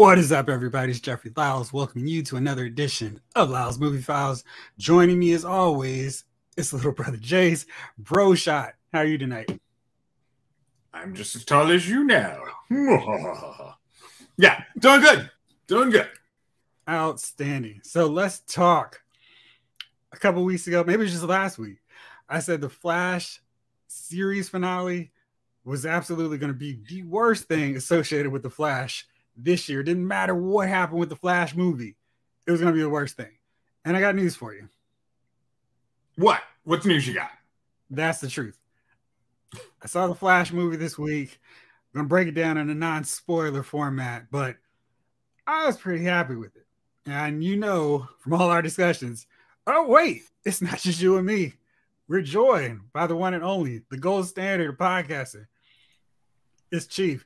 [0.00, 0.92] What is up, everybody?
[0.92, 4.44] It's Jeffrey Lyles welcoming you to another edition of Lyles Movie Files.
[4.78, 6.24] Joining me as always
[6.56, 7.66] is little brother Jayce.
[7.98, 8.72] Bro shot.
[8.94, 9.60] How are you tonight?
[10.94, 12.40] I'm just as tall as you now.
[14.38, 15.30] yeah, doing good.
[15.66, 16.08] Doing good.
[16.88, 17.82] Outstanding.
[17.84, 19.02] So let's talk.
[20.12, 21.76] A couple weeks ago, maybe it was just last week,
[22.26, 23.42] I said the Flash
[23.86, 25.12] series finale
[25.62, 29.06] was absolutely going to be the worst thing associated with the Flash
[29.44, 29.80] this year.
[29.80, 31.96] It didn't matter what happened with the Flash movie,
[32.46, 33.32] it was going to be the worst thing.
[33.84, 34.68] And I got news for you.
[36.16, 36.40] What?
[36.64, 37.30] What's news you got?
[37.88, 38.58] That's the truth.
[39.82, 41.40] I saw the Flash movie this week.
[41.92, 44.56] I'm going to break it down in a non spoiler format, but
[45.46, 46.66] I was pretty happy with it.
[47.06, 49.26] And you know from all our discussions,
[49.66, 51.54] oh, wait, it's not just you and me.
[52.08, 55.46] We're joined by the one and only, the gold standard of podcasting.
[56.70, 57.24] It's Chief.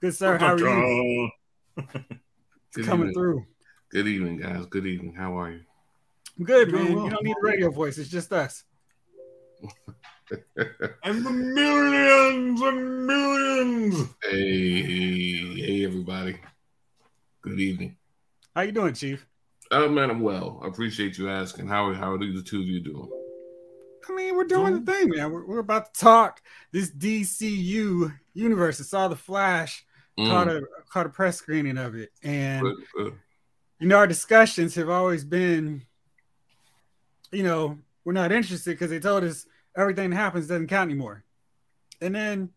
[0.00, 1.30] Good sir, oh how are you?
[2.84, 3.14] coming evening.
[3.14, 3.46] through.
[3.90, 4.66] Good evening, guys.
[4.66, 5.14] Good evening.
[5.14, 5.60] How are you?
[6.38, 6.94] I'm good, Doing man.
[6.94, 7.04] well.
[7.04, 7.98] You don't need a radio voice.
[7.98, 8.64] It's just us.
[11.04, 14.08] And the millions and millions.
[14.24, 16.38] hey, hey, hey, everybody.
[17.40, 17.96] Good evening.
[18.54, 19.26] How you doing, Chief?
[19.70, 20.60] Oh man, I'm well.
[20.62, 21.66] I appreciate you asking.
[21.68, 23.08] How how are the two of you doing?
[24.06, 25.32] I mean, we're doing the thing, man.
[25.32, 28.80] We're, we're about to talk this DCU universe.
[28.80, 29.84] I saw the Flash,
[30.26, 32.66] caught Mm, a caught a press screening of it, and
[32.96, 33.14] good.
[33.78, 35.82] you know our discussions have always been,
[37.30, 41.24] you know, we're not interested because they told us everything that happens doesn't count anymore.
[42.00, 42.50] And then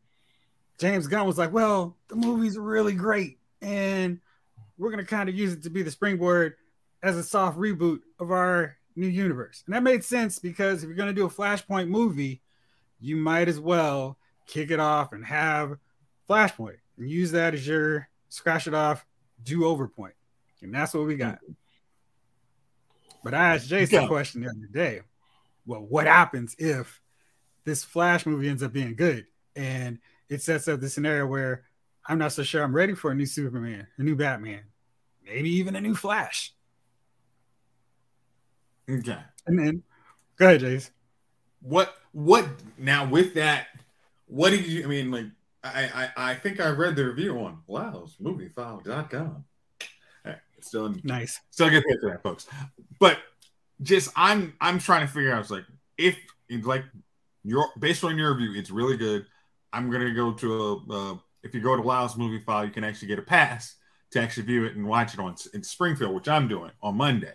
[0.79, 4.19] James Gunn was like, "Well, the movie's really great, and
[4.77, 6.55] we're gonna kind of use it to be the springboard
[7.03, 10.97] as a soft reboot of our new universe." And that made sense because if you're
[10.97, 12.41] gonna do a Flashpoint movie,
[12.99, 15.77] you might as well kick it off and have
[16.29, 19.05] Flashpoint and use that as your scratch it off
[19.43, 20.13] do over point.
[20.61, 21.39] And that's what we got.
[23.23, 25.01] But I asked Jason a question the other day.
[25.65, 27.01] Well, what happens if
[27.65, 29.25] this Flash movie ends up being good?
[29.55, 29.99] And
[30.29, 31.63] it sets up the scenario where
[32.05, 34.61] I'm not so sure I'm ready for a new Superman, a new Batman,
[35.25, 36.53] maybe even a new Flash.
[38.89, 39.17] Okay.
[39.47, 39.83] And then
[40.37, 40.91] go ahead, Jayce.
[41.61, 43.67] What what now with that?
[44.27, 45.25] What did you I mean like
[45.63, 47.59] I I, I think I read the review on
[50.25, 51.39] right, it's still Nice.
[51.51, 52.47] Still get for that, folks.
[52.99, 53.19] But
[53.81, 55.41] just I'm I'm trying to figure out.
[55.41, 55.65] It's like
[55.97, 56.17] if
[56.63, 56.85] like
[57.43, 59.25] your based on your review, it's really good.
[59.73, 62.83] I'm gonna go to a uh, if you go to Lyle's movie file, you can
[62.83, 63.75] actually get a pass
[64.11, 67.33] to actually view it and watch it on in Springfield, which I'm doing on Monday.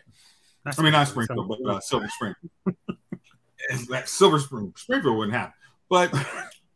[0.66, 2.34] I mean not Springfield, but uh, Silver Spring.
[3.88, 5.54] That Silver Spring Springfield wouldn't happen.
[5.88, 6.14] But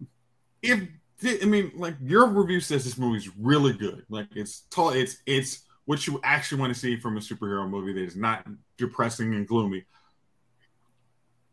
[0.63, 0.89] if
[1.25, 4.05] I mean, like your review says this movie's really good.
[4.09, 4.91] Like it's tall.
[4.91, 8.47] It's it's what you actually want to see from a superhero movie that is not
[8.79, 9.85] depressing and gloomy.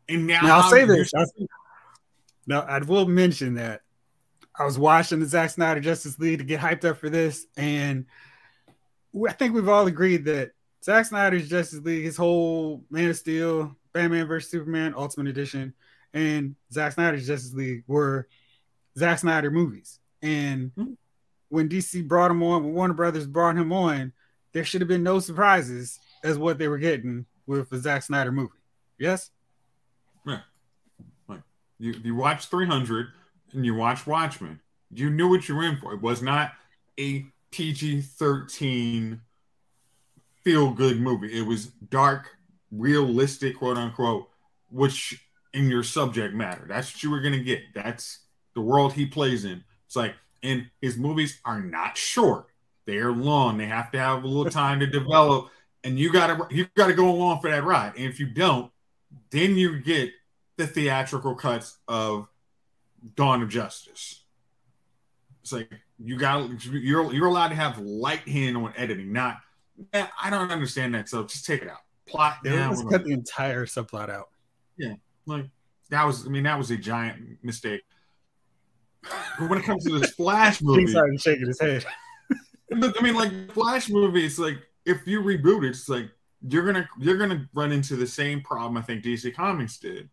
[0.09, 1.13] And now, Now, I'll say this.
[1.13, 1.47] I'll say-
[2.45, 3.81] Now, I will mention that
[4.57, 8.05] I was watching the Zack Snyder Justice League to get hyped up for this, and
[9.27, 10.51] I think we've all agreed that
[10.83, 15.73] Zack Snyder's Justice League, his whole Man of Steel, Batman vs Superman Ultimate Edition,
[16.13, 18.27] and Zack Snyder's Justice League were
[18.97, 19.99] Zack Snyder movies.
[20.21, 20.93] And Hmm.
[21.49, 24.13] when DC brought him on, when Warner Brothers brought him on,
[24.53, 28.31] there should have been no surprises as what they were getting with the Zack Snyder
[28.31, 28.57] movie.
[28.97, 29.31] Yes.
[30.25, 30.41] Yeah.
[31.27, 31.41] Like
[31.79, 33.07] you you watch 300
[33.53, 34.59] and you watch Watchmen.
[34.91, 35.93] You knew what you were in for.
[35.93, 36.53] It was not
[36.99, 39.21] a PG 13
[40.43, 41.37] feel good movie.
[41.37, 42.35] It was dark,
[42.71, 44.29] realistic, quote unquote,
[44.69, 46.65] which in your subject matter.
[46.67, 47.61] That's what you were gonna get.
[47.73, 48.19] That's
[48.57, 49.63] the world he plays in.
[49.85, 52.47] It's like, and his movies are not short.
[52.87, 53.59] They are long.
[53.59, 55.49] They have to have a little time to develop,
[55.83, 57.93] and you gotta you gotta go along for that ride.
[57.95, 58.71] And if you don't,
[59.29, 60.09] then you get
[60.57, 62.27] the theatrical cuts of
[63.15, 64.23] Dawn of Justice.
[65.43, 69.37] It's like you got you're you're allowed to have light hand on editing, not
[69.93, 71.09] eh, I don't understand that.
[71.09, 71.81] So just take it out.
[72.07, 72.69] Plot Yeah, down.
[72.71, 74.29] let's cut the entire subplot out.
[74.77, 74.93] Yeah,
[75.27, 75.45] like
[75.91, 77.81] that was I mean that was a giant mistake.
[79.39, 81.85] But when it comes to this Flash movie, started shaking his head.
[82.71, 86.09] I mean, like Flash movie, it's like if you reboot it, it's like
[86.47, 90.09] you're gonna you're gonna run into the same problem I think DC Comics did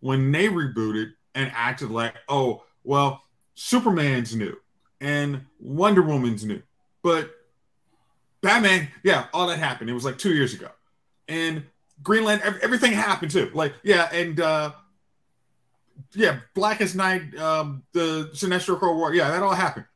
[0.00, 3.22] when they rebooted and acted like, oh, well,
[3.54, 4.56] Superman's new
[5.00, 6.62] and Wonder Woman's new,
[7.02, 7.30] but
[8.40, 9.90] Batman, yeah, all that happened.
[9.90, 10.68] It was like two years ago,
[11.26, 11.64] and
[12.02, 13.50] Green Lantern, ev- everything happened too.
[13.52, 14.72] Like, yeah, and uh
[16.14, 19.86] yeah, Blackest Night, um, the Sinestro Corps War, yeah, that all happened,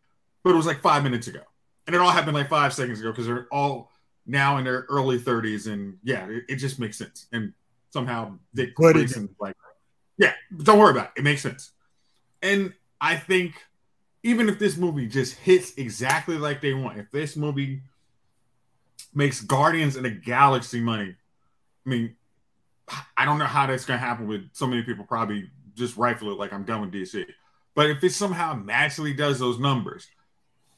[0.42, 1.40] but it was like five minutes ago.
[1.86, 3.90] and it all happened like five seconds ago because they're all
[4.26, 7.26] now in their early 30s, and yeah, it, it just makes sense.
[7.32, 7.52] And
[7.90, 9.56] somehow Dick Grayson, like,
[10.18, 10.32] yeah,
[10.62, 11.20] don't worry about it.
[11.20, 11.72] It makes sense.
[12.42, 13.54] And I think
[14.22, 17.82] even if this movie just hits exactly like they want, if this movie
[19.14, 21.16] makes Guardians of the Galaxy money,
[21.84, 22.16] I mean,
[23.16, 25.50] I don't know how that's going to happen with so many people probably
[25.82, 27.24] just rifle it like I'm done with DC.
[27.74, 30.08] But if it somehow magically does those numbers,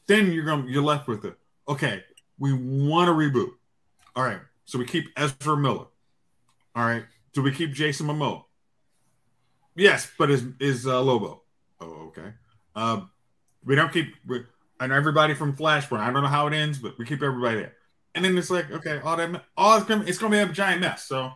[0.07, 1.37] then you're to you're left with it.
[1.69, 2.03] Okay,
[2.39, 3.51] we want to reboot.
[4.17, 5.87] All right, so we keep Ezra Miller.
[6.77, 8.45] All right, do we keep Jason Momoa?
[9.77, 11.43] Yes, but is is uh, Lobo?
[11.81, 12.33] Oh, okay.
[12.77, 13.11] Um,
[13.65, 14.45] we don't keep we,
[14.81, 16.01] and everybody from Flashpoint.
[16.01, 17.75] I don't know how it ends, but we keep everybody there.
[18.15, 20.81] And then it's like, okay, all that, all it's gonna, it's gonna be a giant
[20.81, 21.05] mess.
[21.05, 21.33] So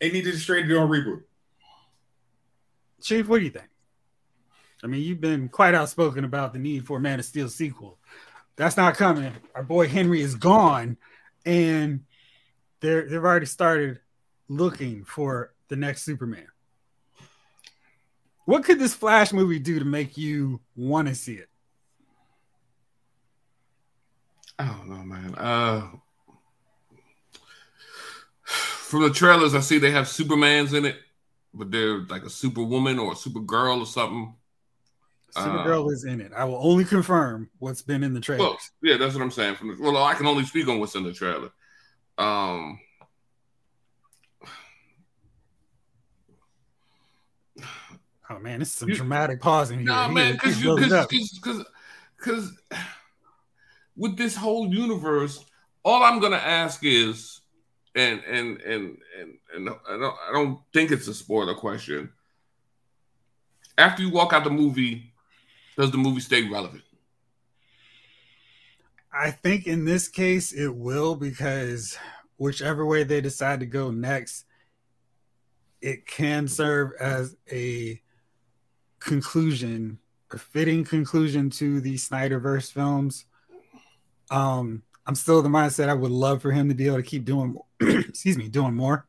[0.00, 1.22] they need to just straight do a reboot.
[3.02, 3.68] Chief, what do you think?
[4.82, 7.98] I mean, you've been quite outspoken about the need for a Man of Steel sequel.
[8.56, 9.32] That's not coming.
[9.54, 10.96] Our boy Henry is gone,
[11.44, 12.04] and
[12.80, 14.00] they're they've already started
[14.48, 16.46] looking for the next Superman.
[18.44, 21.48] What could this Flash movie do to make you want to see it?
[24.58, 25.34] I don't know, man.
[25.36, 25.88] Uh,
[28.44, 30.96] from the trailers, I see they have Supermans in it,
[31.54, 34.34] but they're like a Superwoman or a Supergirl or something.
[35.36, 36.32] Supergirl is in it.
[36.36, 38.44] I will only confirm what's been in the trailer.
[38.44, 39.54] Well, yeah, that's what I'm saying.
[39.56, 41.50] From the, well, I can only speak on what's in the trailer.
[42.18, 42.78] Um,
[48.30, 49.88] oh man, this is some You- dramatic pausing here.
[49.88, 51.08] Nah, He- man, he because built it up.
[51.08, 51.64] because
[52.16, 52.52] because
[53.96, 55.44] with this whole universe,
[55.84, 57.40] all I'm gonna ask is,
[57.94, 62.10] and and and and and I don't I don't think it's a spoiler question.
[63.76, 65.12] After you walk out the movie,
[65.76, 66.82] does the movie stay relevant?
[69.12, 71.98] I think in this case it will because
[72.38, 74.46] whichever way they decide to go next,
[75.80, 78.00] it can serve as a
[79.00, 79.98] conclusion,
[80.30, 83.26] a fitting conclusion to the Snyderverse films.
[84.30, 87.24] Um, I'm still the mindset I would love for him to be able to keep
[87.24, 87.56] doing,
[88.08, 89.06] excuse me, doing more,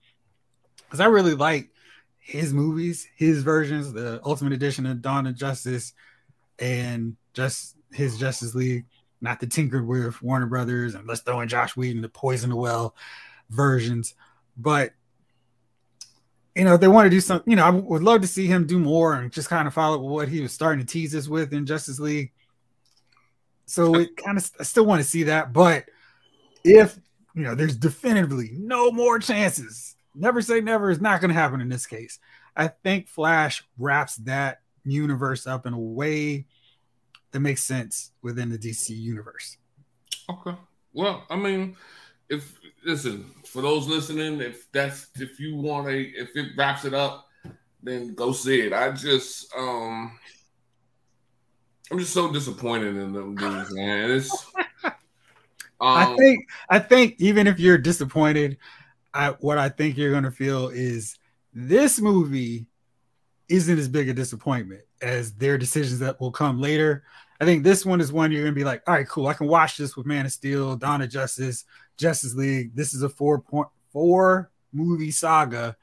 [0.78, 1.70] because I really like
[2.20, 5.94] his movies, his versions, the Ultimate Edition of Dawn of Justice,
[6.60, 8.86] and just his Justice League
[9.24, 12.56] not to tinker with Warner Brothers and let's throw in Joss Whedon the poison the
[12.56, 12.96] well
[13.50, 14.16] versions.
[14.58, 14.92] But
[16.56, 18.46] you know, if they want to do something, you know, I would love to see
[18.46, 21.28] him do more and just kind of follow what he was starting to tease us
[21.28, 22.31] with in Justice League.
[23.66, 25.86] So it kind of I still want to see that, but
[26.64, 27.00] if
[27.34, 29.96] you know, there's definitively no more chances.
[30.16, 32.20] Never say never is not going to happen in this case.
[32.56, 36.46] I think Flash wraps that universe up in a way
[37.32, 39.58] that makes sense within the DC universe.
[40.30, 40.56] Okay.
[40.94, 41.76] Well, I mean,
[42.30, 46.94] if listen for those listening, if that's if you want to, if it wraps it
[46.94, 47.28] up,
[47.82, 48.74] then go see it.
[48.74, 50.18] I just um,
[51.92, 54.12] I'm just so disappointed in them dudes, man.
[54.12, 54.52] It's
[55.84, 58.58] I um, think I think even if you're disappointed,
[59.14, 61.18] I what I think you're gonna feel is
[61.54, 62.66] this movie
[63.50, 67.04] isn't as big a disappointment as their decisions that will come later.
[67.42, 69.28] I think this one is one you're gonna be like, all right, cool.
[69.28, 71.66] I can watch this with Man of Steel, Dawn of Justice,
[71.98, 72.75] Justice League.
[72.75, 75.75] This is a four point four movie saga,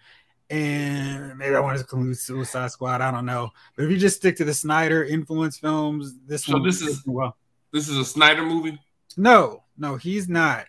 [0.49, 3.00] and maybe I want to include Suicide Squad.
[3.00, 6.54] I don't know, but if you just stick to the Snyder influence films, this So
[6.54, 7.37] one this is- well.
[7.73, 8.78] this is a Snyder movie.
[9.16, 10.66] No, no, he's not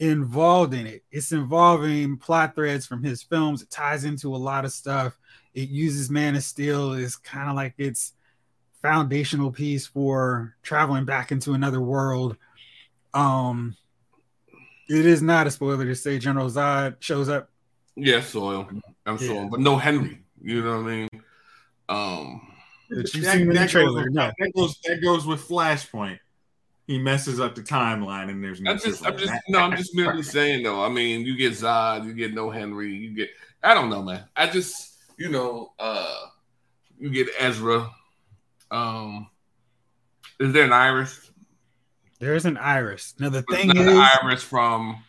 [0.00, 1.02] involved in it.
[1.10, 3.62] It's involving plot threads from his films.
[3.62, 5.18] It ties into a lot of stuff.
[5.54, 8.14] It uses Man of Steel as kind of like its
[8.80, 12.36] foundational piece for traveling back into another world.
[13.12, 13.76] Um,
[14.88, 17.50] it is not a spoiler to say General Zod shows up.
[17.96, 18.68] Yeah, Soil.
[19.04, 19.26] I'm Yeah.
[19.26, 20.22] sure, but no Henry.
[20.40, 21.08] You know what I mean?
[21.88, 22.40] Um,
[22.90, 24.30] That That, seen in the that goes, no.
[24.38, 26.20] that goes that goes with Flashpoint.
[26.88, 28.72] He messes up the timeline, and there's no.
[28.72, 30.82] I'm just, I'm just, no, I'm just merely saying though.
[30.82, 33.28] I mean, you get Zod, you get no Henry, you get,
[33.62, 34.24] I don't know, man.
[34.34, 36.16] I just, you know, uh,
[36.98, 37.90] you get Ezra.
[38.70, 39.28] Um,
[40.40, 41.30] is there an Iris?
[42.20, 43.14] There's an iris.
[43.20, 45.04] Now the But thing not is, an Iris from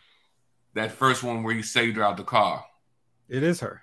[0.74, 2.64] that first one where he saved her out the car.
[3.28, 3.82] it is her.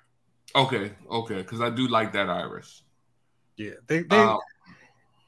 [0.55, 2.83] Okay, okay, because I do like that Iris.
[3.57, 4.37] Yeah, they they Um,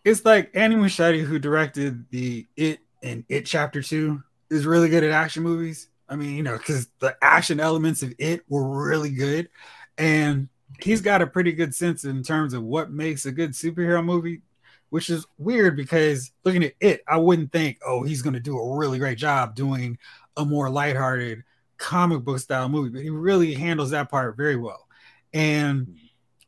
[0.05, 5.03] it's like Andy Muschietti, who directed the It and It Chapter Two, is really good
[5.03, 5.89] at action movies.
[6.07, 9.49] I mean, you know, because the action elements of It were really good,
[9.97, 10.49] and
[10.81, 14.41] he's got a pretty good sense in terms of what makes a good superhero movie.
[14.89, 18.57] which is weird because looking at it, I wouldn't think, oh, he's going to do
[18.57, 19.97] a really great job doing
[20.37, 21.43] a more lighthearted
[21.77, 24.87] comic book style movie, but he really handles that part very well.
[25.33, 25.93] And hmm.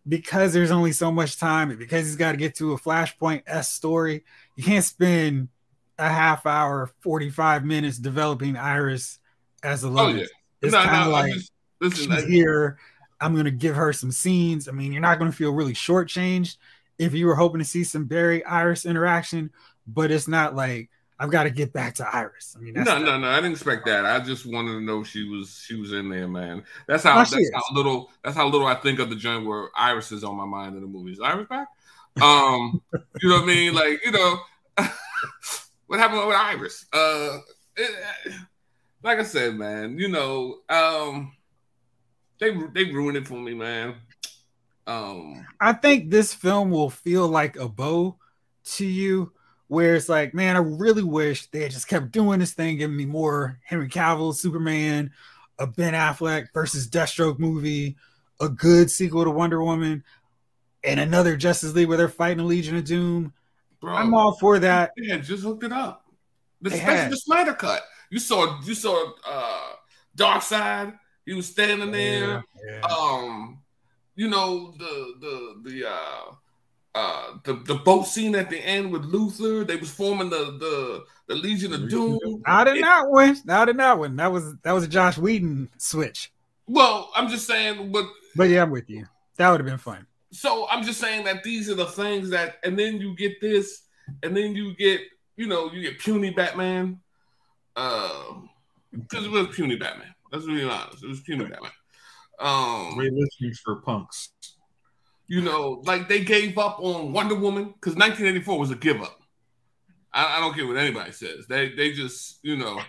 [0.07, 3.43] Because there's only so much time, and because he's got to get to a Flashpoint
[3.47, 4.23] S story,
[4.55, 5.49] you can't spend
[5.97, 9.19] a half hour, 45 minutes developing Iris
[9.63, 10.15] as a love.
[10.15, 10.25] Oh, yeah.
[10.61, 12.77] It's no, kind of no, like just, listen, she's I, here.
[13.19, 14.67] I'm gonna give her some scenes.
[14.67, 16.57] I mean, you're not gonna feel really shortchanged
[16.97, 19.51] if you were hoping to see some Barry Iris interaction,
[19.87, 20.89] but it's not like
[21.21, 22.55] I've got to get back to Iris.
[22.57, 23.27] I mean, no, no, no.
[23.27, 24.07] I didn't expect that.
[24.07, 26.63] I just wanted to know she was she was in there, man.
[26.87, 27.11] That's how.
[27.11, 28.09] Oh, that's how little.
[28.23, 30.81] That's how little I think of the joint where Iris is on my mind in
[30.81, 31.19] the movies.
[31.23, 31.67] Iris back.
[32.19, 32.81] Um,
[33.21, 33.75] you know what I mean?
[33.75, 34.39] Like, you know,
[35.85, 36.87] what happened with Iris?
[36.91, 37.37] Uh,
[37.77, 38.07] it,
[39.03, 39.99] like I said, man.
[39.99, 41.33] You know, um,
[42.39, 43.93] they they ruined it for me, man.
[44.87, 48.17] Um, I think this film will feel like a bow
[48.63, 49.33] to you
[49.71, 52.97] where it's like, man, I really wish they had just kept doing this thing, giving
[52.97, 55.11] me more Henry Cavill, Superman,
[55.59, 57.95] a Ben Affleck versus Deathstroke movie,
[58.41, 60.03] a good sequel to Wonder Woman,
[60.83, 63.31] and another Justice League where they're fighting a Legion of Doom.
[63.79, 64.91] Bro, I'm all for that.
[65.07, 66.03] Had just hooked it up.
[66.59, 67.81] The, especially the Snyder cut.
[68.09, 70.91] You saw you saw uh Side.
[71.25, 72.43] He was standing there.
[72.61, 72.81] Yeah, yeah.
[72.81, 73.61] Um,
[74.17, 76.33] you know the the the uh
[76.93, 79.63] uh the, the boat scene at the end with Luther.
[79.63, 82.19] They was forming the the the Legion of Doom.
[82.45, 83.37] Not in that one.
[83.45, 84.15] Not in that one.
[84.17, 86.31] That was that was a Joss Whedon switch.
[86.67, 88.05] Well, I'm just saying, but
[88.35, 89.05] but yeah, I'm with you.
[89.37, 90.05] That would have been fun.
[90.31, 93.83] So I'm just saying that these are the things that, and then you get this,
[94.23, 95.01] and then you get,
[95.35, 97.01] you know, you get puny Batman,
[97.75, 98.35] uh,
[98.91, 100.13] because it was puny Batman.
[100.31, 101.71] Let's be honest, it was puny Batman.
[102.39, 104.29] Um, listening for punks.
[105.31, 109.21] You know, like they gave up on Wonder Woman because 1984 was a give up.
[110.11, 111.47] I, I, don't care what anybody says.
[111.47, 112.81] They they just you know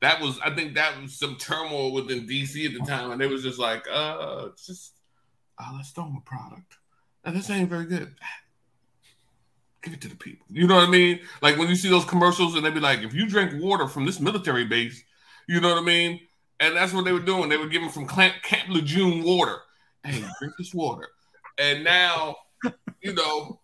[0.00, 3.26] that was I think that was some turmoil within DC at the time, and they
[3.26, 4.92] was just like, uh, it's just
[5.58, 6.76] uh, let's throw them a product.
[7.24, 8.14] And this ain't very good.
[9.82, 10.46] Give it to the people.
[10.50, 11.18] You know what I mean?
[11.42, 14.06] Like when you see those commercials and they'd be like, if you drink water from
[14.06, 15.02] this military base,
[15.48, 16.20] you know what I mean?
[16.60, 17.48] And that's what they were doing.
[17.48, 19.56] They were giving from Camp, Camp Lejeune water.
[20.04, 21.08] Hey, drink this water
[21.58, 22.36] and now
[23.00, 23.60] you know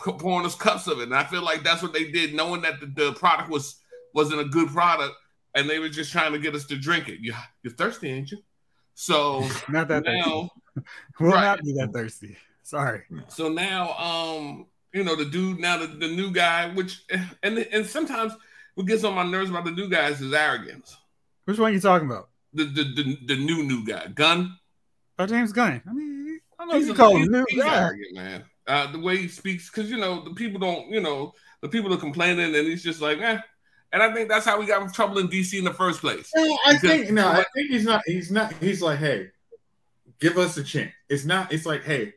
[0.00, 1.04] pouring us cups of it.
[1.04, 3.76] And I feel like that's what they did, knowing that the, the product was
[4.14, 5.14] wasn't a good product,
[5.54, 7.18] and they were just trying to get us to drink it.
[7.20, 8.38] You you're thirsty, ain't you?
[8.94, 10.90] So not that now, thirsty.
[11.20, 11.42] we'll right.
[11.42, 12.36] not be that thirsty.
[12.62, 13.02] Sorry.
[13.28, 17.02] So now, um, you know, the dude now the, the new guy, which
[17.42, 18.32] and and sometimes
[18.74, 20.96] what gets on my nerves about the new guys is arrogance.
[21.44, 22.28] Which one are you talking about?
[22.52, 24.56] The the the, the new new guy, Gunn.
[25.18, 25.82] Oh, James Gunn.
[25.88, 26.29] I mean,
[26.60, 28.44] I know you call him he's arrogant, man.
[28.66, 31.92] Uh, the way he speaks, because you know the people don't, you know, the people
[31.92, 33.38] are complaining, and he's just like, eh.
[33.92, 36.30] And I think that's how we got in trouble in DC in the first place.
[36.36, 38.02] No, I because, think no, I think he's not.
[38.06, 38.52] He's not.
[38.54, 39.28] He's like, hey,
[40.20, 40.92] give us a chance.
[41.08, 41.52] It's not.
[41.52, 42.12] It's like, hey,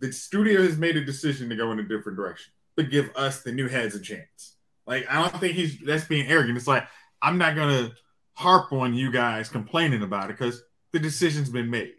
[0.00, 3.42] the studio has made a decision to go in a different direction, but give us
[3.42, 4.56] the new heads a chance.
[4.86, 6.58] Like, I don't think he's that's being arrogant.
[6.58, 6.86] It's like
[7.22, 7.92] I'm not gonna
[8.34, 11.94] harp on you guys complaining about it because the decision's been made.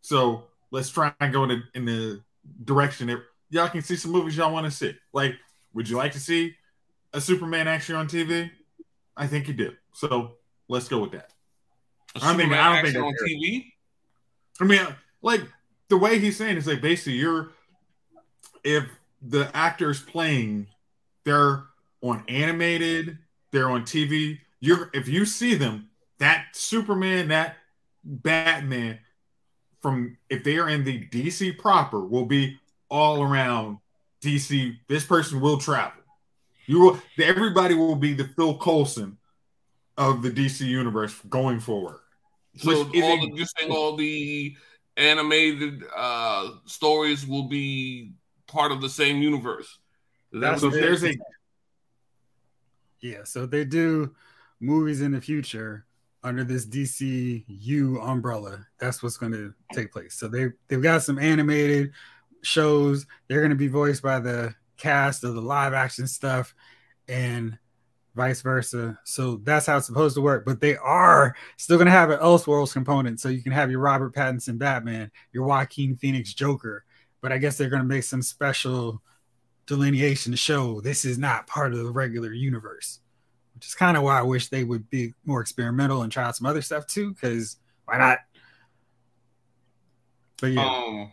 [0.00, 0.44] So
[0.74, 2.20] let's try and go in the, in the
[2.64, 4.92] direction that y'all can see some movies y'all want to see.
[5.12, 5.36] Like,
[5.72, 6.56] would you like to see
[7.12, 8.50] a Superman action on TV?
[9.16, 9.72] I think you do.
[9.92, 10.32] So
[10.68, 11.30] let's go with that.
[12.20, 13.66] I think I don't think on TV.
[14.60, 15.42] I mean, uh, like
[15.88, 17.52] the way he's saying is like basically you're
[18.64, 18.84] if
[19.22, 20.66] the actors playing
[21.24, 21.64] they're
[22.02, 23.18] on animated,
[23.52, 24.40] they're on TV.
[24.58, 25.88] You're if you see them,
[26.18, 27.58] that Superman, that
[28.04, 28.98] Batman,
[29.84, 33.76] from if they are in the DC proper will be all around
[34.22, 34.78] DC.
[34.88, 36.00] This person will travel.
[36.64, 39.18] You will everybody will be the Phil Coulson
[39.98, 41.98] of the DC universe going forward.
[42.56, 44.56] So all the, you're saying all the
[44.96, 48.12] animated uh stories will be
[48.46, 49.80] part of the same universe.
[50.32, 51.14] That's so there's a
[53.02, 54.14] yeah, so they do
[54.60, 55.84] movies in the future
[56.24, 58.66] under this DCU umbrella.
[58.80, 60.14] That's what's going to take place.
[60.14, 61.92] So they they've got some animated
[62.42, 63.06] shows.
[63.28, 66.54] They're going to be voiced by the cast of the live action stuff,
[67.06, 67.58] and
[68.16, 68.98] vice versa.
[69.04, 70.44] So that's how it's supposed to work.
[70.46, 73.80] But they are still going to have an Elseworlds component, so you can have your
[73.80, 76.84] Robert Pattinson Batman, your Joaquin Phoenix Joker.
[77.20, 79.02] But I guess they're going to make some special
[79.66, 83.00] delineation to show this is not part of the regular universe
[83.64, 86.36] which is kind of why I wish they would be more experimental and try out
[86.36, 87.14] some other stuff too.
[87.14, 87.56] Because
[87.86, 88.18] why not?
[90.38, 90.66] But yeah.
[90.66, 91.12] Um,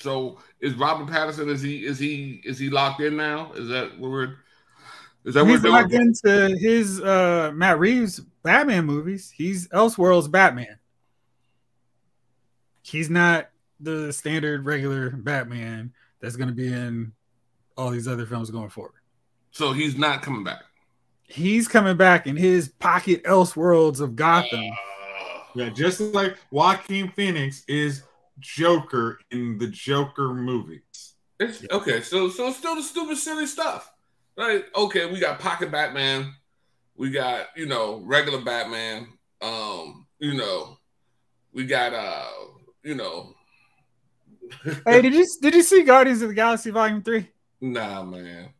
[0.00, 1.48] So is Robert Pattinson?
[1.48, 3.52] Is he is he is he locked in now?
[3.52, 4.34] Is that what we're
[5.24, 6.12] is that He's what we're locked doing?
[6.24, 9.30] into his uh, Matt Reeves Batman movies.
[9.30, 10.80] He's Elseworlds Batman.
[12.82, 17.12] He's not the standard regular Batman that's going to be in
[17.76, 18.94] all these other films going forward.
[19.52, 20.64] So he's not coming back.
[21.26, 24.70] He's coming back in his pocket Elseworlds of Gotham.
[25.54, 28.02] Yeah, just like Joaquin Phoenix is
[28.40, 31.14] Joker in the Joker movies.
[31.40, 32.00] It's okay.
[32.02, 33.92] So so it's still the stupid silly stuff,
[34.36, 34.64] right?
[34.76, 36.34] Okay, we got Pocket Batman,
[36.96, 39.08] we got you know regular Batman,
[39.40, 40.78] um, you know,
[41.52, 42.26] we got uh,
[42.82, 43.34] you know,
[44.86, 47.28] hey, did you did you see Guardians of the Galaxy Volume Three?
[47.60, 48.50] nah, man.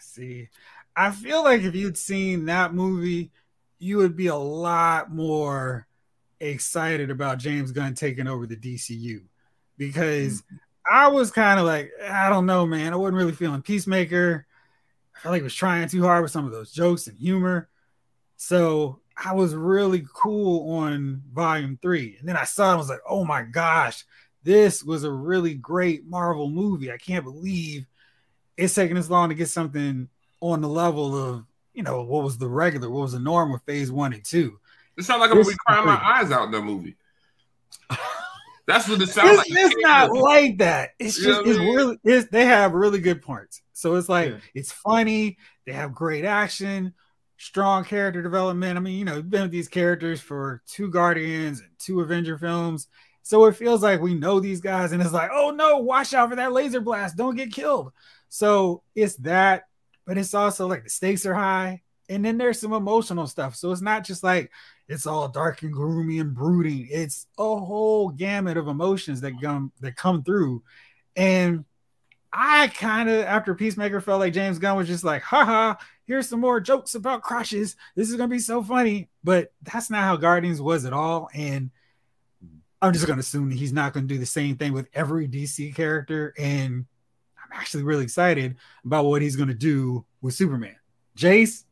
[0.00, 0.48] See,
[0.96, 3.30] I feel like if you'd seen that movie,
[3.78, 5.86] you would be a lot more
[6.40, 9.22] excited about James Gunn taking over the DCU
[9.76, 10.42] because
[10.90, 12.92] I was kind of like, I don't know, man.
[12.92, 14.46] I wasn't really feeling Peacemaker.
[15.14, 17.68] I felt like he was trying too hard with some of those jokes and humor.
[18.36, 22.16] So I was really cool on volume three.
[22.18, 24.04] And then I saw it and was like, oh my gosh,
[24.42, 26.92] this was a really great Marvel movie.
[26.92, 27.86] I can't believe
[28.56, 30.08] it's taking this long to get something
[30.40, 33.62] on the level of you know what was the regular, what was the norm with
[33.62, 34.58] phase one and two.
[34.96, 36.96] It sounds like I'm gonna be crying my eyes out in that movie.
[38.66, 39.46] That's what it sounds It's, like.
[39.50, 40.90] it's not like that.
[40.98, 41.76] It's You just I it's mean?
[41.76, 43.62] really it's they have really good parts.
[43.72, 44.38] So it's like Yeah.
[44.54, 45.38] it's funny.
[45.66, 46.92] They have great action,
[47.36, 48.76] strong character development.
[48.76, 52.38] I mean, you know, you've been with these characters for two Guardians and two Avenger
[52.38, 52.88] films.
[53.22, 56.30] So it feels like we know these guys, and it's like, oh no, watch out
[56.30, 57.16] for that laser blast.
[57.16, 57.92] Don't get killed.
[58.28, 59.64] So it's that,
[60.06, 61.82] but it's also like the stakes are high.
[62.08, 63.56] And then there's some emotional stuff.
[63.56, 64.52] So it's not just like
[64.88, 66.86] it's all dark and gloomy and brooding.
[66.90, 70.62] It's a whole gamut of emotions that come that come through.
[71.16, 71.64] And
[72.32, 75.74] I kind of after Peacemaker felt like James Gunn was just like, haha,
[76.06, 77.74] here's some more jokes about crushes.
[77.96, 79.08] This is gonna be so funny.
[79.24, 81.28] But that's not how Guardians was at all.
[81.34, 81.70] And
[82.80, 86.34] I'm just gonna assume he's not gonna do the same thing with every DC character.
[86.38, 86.86] And
[87.52, 90.76] I'm actually really excited about what he's gonna do with Superman.
[91.16, 91.64] Jayce,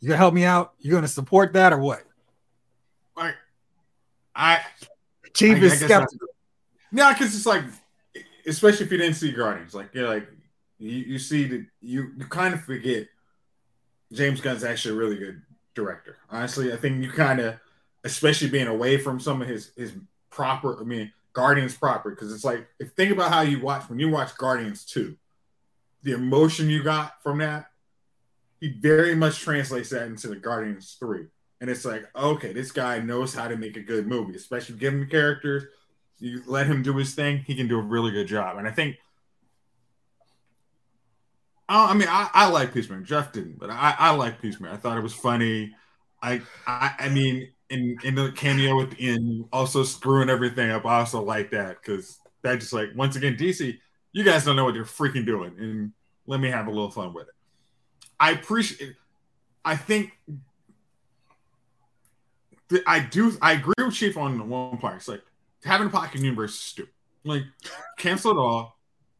[0.00, 0.74] you gonna help me out?
[0.78, 2.02] You're gonna support that or what?
[3.16, 3.34] Like,
[4.34, 4.60] I
[5.34, 6.28] Chief I- I is guess skeptical.
[6.92, 7.64] no, because it's like,
[8.46, 10.28] especially if you didn't see Guardians, like you're like
[10.78, 13.06] you, you see that you you kind of forget
[14.12, 15.42] James Gunn's actually a really good
[15.74, 16.16] director.
[16.30, 17.56] Honestly, I think you kind of,
[18.04, 19.92] especially being away from some of his his
[20.30, 24.00] proper, I mean Guardians proper, because it's like if think about how you watch when
[24.00, 25.16] you watch Guardians two,
[26.02, 27.66] the emotion you got from that,
[28.60, 31.26] he very much translates that into the Guardians three.
[31.60, 34.98] And it's like, okay, this guy knows how to make a good movie, especially given
[34.98, 35.62] the characters.
[36.18, 38.58] You let him do his thing, he can do a really good job.
[38.58, 38.96] And I think,
[41.68, 43.02] I, I mean, I, I like Peacemaker.
[43.02, 44.74] Jeff didn't, but I, I like Peacemaker.
[44.74, 45.76] I thought it was funny.
[46.20, 50.86] I, I, I mean, in in the cameo at the end, also screwing everything up.
[50.86, 53.78] I also like that because that just like once again, DC,
[54.12, 55.92] you guys don't know what you're freaking doing, and
[56.26, 57.34] let me have a little fun with it.
[58.18, 58.94] I appreciate.
[59.64, 60.12] I think
[62.70, 63.36] th- I do.
[63.42, 64.96] I agree with Chief on one part.
[64.96, 65.22] It's like
[65.64, 66.92] having a pocket universe is stupid.
[67.24, 67.42] Like
[67.98, 68.78] cancel it all.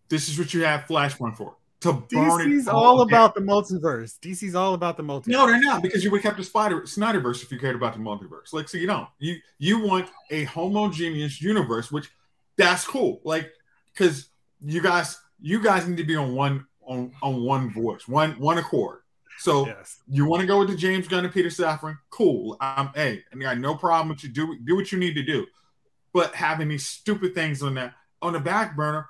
[0.08, 1.56] This is what you have Flashpoint for.
[1.82, 4.18] To burn DC's it all about the multiverse.
[4.18, 5.28] DC's all about the multiverse.
[5.28, 7.92] No, they're not because you would have kept the Spider Snyderverse if you cared about
[7.92, 8.52] the multiverse.
[8.52, 9.08] Like, so you don't.
[9.20, 12.10] You you want a homogeneous universe, which
[12.56, 13.20] that's cool.
[13.22, 13.52] Like,
[13.94, 14.28] because
[14.60, 18.58] you guys you guys need to be on one on on one voice, one one
[18.58, 19.00] accord.
[19.38, 19.98] So Yes.
[20.08, 21.96] you want to go with the James Gunn and Peter Safran?
[22.10, 22.56] Cool.
[22.60, 24.30] I'm hey, I got no problem with you.
[24.30, 25.46] Do do what you need to do.
[26.12, 29.06] But having these stupid things on that on the back burner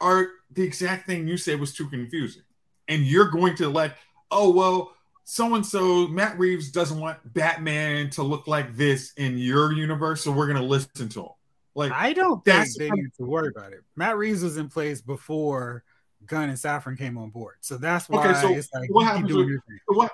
[0.00, 2.42] are the exact thing you said was too confusing.
[2.88, 3.96] And you're going to let,
[4.30, 9.38] oh well, so and so Matt Reeves doesn't want Batman to look like this in
[9.38, 11.28] your universe, so we're gonna listen to him.
[11.74, 13.82] Like I don't think they need to worry about it.
[13.96, 15.82] Matt Reeves was in place before
[16.26, 19.28] Gunn and Safran came on board, so that's why Okay, so it's like what happens
[19.28, 20.12] doing with- what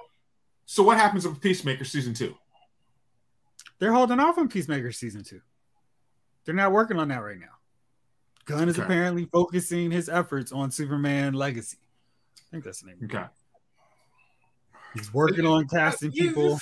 [0.66, 2.36] so what happens with Peacemaker season two?
[3.80, 5.40] They're holding off on Peacemaker season two.
[6.44, 7.58] They're not working on that right now.
[8.50, 8.84] Gunn is Okay.
[8.84, 11.78] apparently focusing his efforts on Superman Legacy.
[12.38, 12.98] I think that's the name.
[13.04, 13.24] Okay.
[14.94, 16.60] He's working on casting people.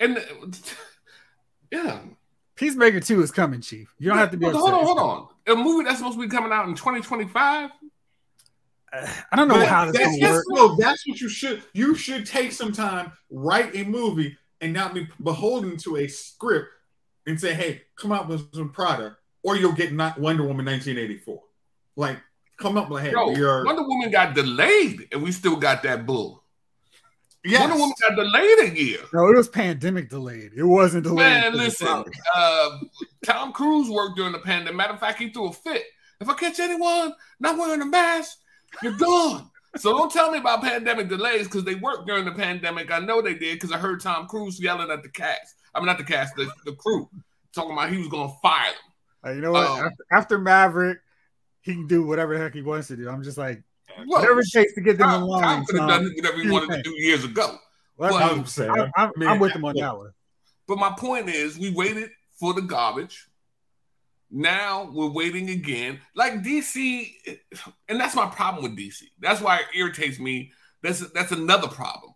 [0.00, 0.24] And
[1.70, 2.00] yeah,
[2.56, 3.94] Peacemaker 2 is coming, Chief.
[3.98, 4.78] You don't have to be a- Hold upset.
[4.80, 5.28] on, hold on.
[5.46, 7.70] A movie that's supposed to be coming out in 2025.
[8.92, 10.44] Uh, I don't know But how this that's, work.
[10.50, 11.62] no, that's what you should.
[11.72, 16.68] You should take some time, write a movie, and not be beholden to a script
[17.26, 21.42] and say, "Hey, come out with some product," or you'll get not Wonder Woman 1984.
[21.96, 22.18] Like,
[22.58, 23.64] come up like, hey, Yo, we are.
[23.64, 26.42] Wonder Woman got delayed, and we still got that bull.
[27.44, 27.60] Yes.
[27.60, 29.00] Wonder Woman got delayed a year.
[29.12, 30.52] No, it was pandemic delayed.
[30.56, 31.42] It wasn't delayed.
[31.42, 32.78] Man, listen, uh,
[33.24, 34.76] Tom Cruise worked during the pandemic.
[34.76, 35.82] Matter of fact, he threw a fit.
[36.20, 38.38] If I catch anyone not wearing a mask,
[38.80, 39.50] you're gone.
[39.76, 42.92] So don't tell me about pandemic delays because they worked during the pandemic.
[42.92, 45.56] I know they did because I heard Tom Cruise yelling at the cast.
[45.74, 47.08] I mean, not the cast, the, the crew,
[47.54, 48.91] talking about he was going to fire them.
[49.24, 49.66] Like, you know what?
[49.66, 50.98] um, after, after Maverick,
[51.60, 53.08] he can do whatever the heck he wants to do.
[53.08, 53.62] I'm just like,
[54.06, 54.22] What?
[54.22, 55.42] whatever it takes to get them in Tom, line.
[55.42, 57.56] Tom could have done whatever he wanted to do years ago.
[57.96, 60.10] Well, Well, I'm, I'm saying, I'm, I'm, man, I'm with him on that one.
[60.66, 63.28] But my point is, we waited for the garbage.
[64.30, 66.00] Now we're waiting again.
[66.14, 67.12] Like DC,
[67.88, 69.02] and that's my problem with DC.
[69.20, 70.52] That's why it irritates me.
[70.82, 72.14] That's that's another problem.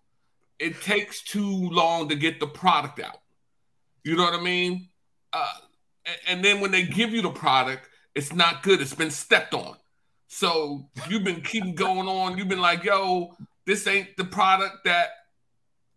[0.59, 3.19] It takes too long to get the product out.
[4.03, 4.89] You know what I mean?
[5.33, 5.66] Uh, a-
[6.27, 8.81] and then when they give you the product, it's not good.
[8.81, 9.77] It's been stepped on.
[10.29, 12.37] So you've been keeping going on.
[12.37, 13.35] You've been like, yo,
[13.67, 15.09] this ain't the product that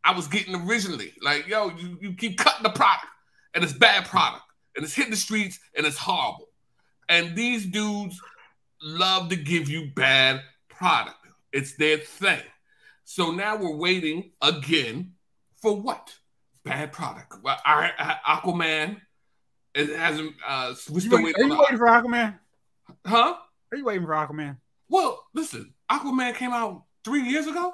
[0.04, 1.14] I was getting originally.
[1.22, 3.08] Like, yo, you, you keep cutting the product,
[3.54, 4.44] and it's bad product,
[4.76, 6.50] and it's hitting the streets, and it's horrible.
[7.08, 8.20] And these dudes
[8.82, 11.18] love to give you bad product.
[11.52, 12.42] It's their thing.
[13.04, 15.14] So now we're waiting again
[15.62, 16.16] for what?
[16.64, 17.34] Bad product.
[17.44, 19.02] Well, Aquaman.
[19.76, 20.34] It hasn't.
[20.46, 21.52] Uh, You still wait- waiting.
[21.52, 22.40] are you waiting for Aquaman?
[23.06, 23.36] huh?
[23.72, 24.58] Are you waiting for Aquaman?
[24.90, 25.74] Well, listen.
[25.92, 27.74] Aquaman came out three years ago.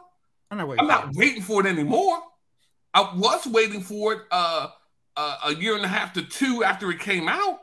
[0.51, 0.81] I'm not waiting.
[0.81, 1.17] I'm for not it.
[1.17, 2.19] waiting for it anymore.
[2.93, 4.67] I was waiting for it uh,
[5.17, 7.59] uh, a year and a half to two after it came out,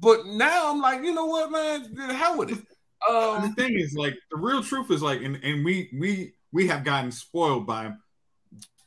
[0.00, 2.58] but now I'm like, you know what, man, the hell with it.
[3.08, 6.66] Um, the thing is, like, the real truth is, like, and, and we we we
[6.66, 7.92] have gotten spoiled by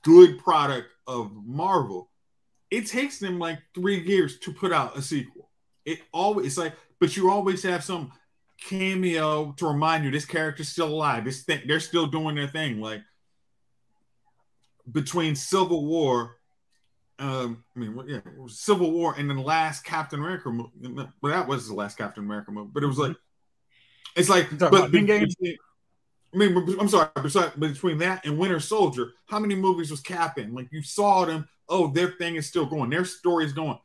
[0.04, 2.10] good product of Marvel.
[2.72, 5.50] It takes them like three years to put out a sequel.
[5.86, 8.12] It always it's like, but you always have some
[8.62, 11.26] cameo to remind you this character's still alive.
[11.26, 12.80] This thing they're still doing their thing.
[12.80, 13.02] Like
[14.92, 16.38] between Civil War,
[17.18, 20.72] um, I mean, yeah, Civil War and then the last Captain America movie.
[21.22, 23.16] Well, that was the last Captain America movie, but it was like
[24.16, 25.58] it's like, but between-
[26.34, 27.10] I mean, I'm sorry,
[27.58, 30.54] between that and Winter Soldier, how many movies was Cap in?
[30.54, 33.80] Like you saw them, oh, their thing is still going, their story is going.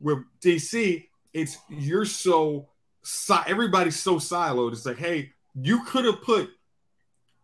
[0.00, 2.68] With DC, it's you're so
[3.46, 4.72] everybody's so siloed.
[4.72, 6.50] It's like, hey, you could have put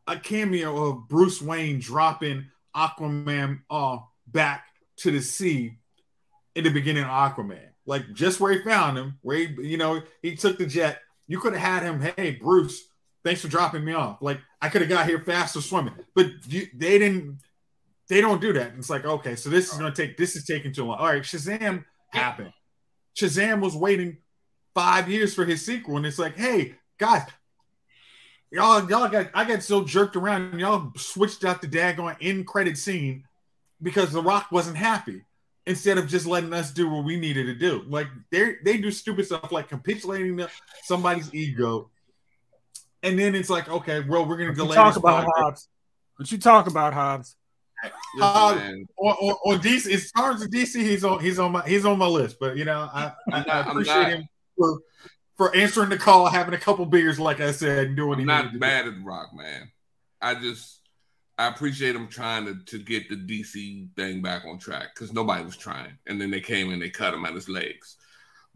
[0.07, 4.67] a cameo of Bruce Wayne dropping Aquaman uh, back
[4.99, 5.79] to the sea
[6.55, 10.03] in the beginning of Aquaman, like just where he found him, where he, you know,
[10.23, 11.01] he took the jet.
[11.27, 12.87] You could have had him, hey, Bruce,
[13.27, 14.23] thanks for dropping me off.
[14.23, 17.41] Like I could have got here faster swimming, but you, they didn't.
[18.09, 18.69] They don't do that.
[18.71, 20.17] And it's like, okay, so this is gonna take.
[20.17, 20.99] This is taking too long.
[20.99, 22.53] All right, Shazam happened.
[23.17, 24.19] Shazam was waiting
[24.75, 27.23] five years for his sequel, and it's like, hey, guys,
[28.53, 29.31] y'all, y'all got.
[29.35, 33.25] I got so jerked around, and y'all switched out the daggone end credit scene
[33.83, 35.25] because The Rock wasn't happy.
[35.69, 38.93] Instead of just letting us do what we needed to do, like they they do
[38.93, 40.49] stupid stuff like capitulating to
[40.85, 41.91] somebody's ego,
[43.07, 45.31] and then it's like, okay, well, we're gonna What delay talk about podcast.
[45.37, 45.69] Hobbs?
[46.17, 47.37] What you talk about, Hobbs?
[47.83, 47.93] listen,
[48.23, 51.63] Uh, man, on, on, on DC, as far as DC, he's on he's on my
[51.69, 52.37] he's on my list.
[52.41, 54.81] But you know, I, I, not- I appreciate not- him for
[55.37, 58.27] for answering the call, having a couple beers, like I said, and doing what I'm
[58.27, 59.71] not to mad at Rock, man.
[60.21, 60.81] I just
[61.39, 65.45] I appreciate him trying to, to get the DC thing back on track because nobody
[65.45, 67.97] was trying, and then they came and they cut him at his legs.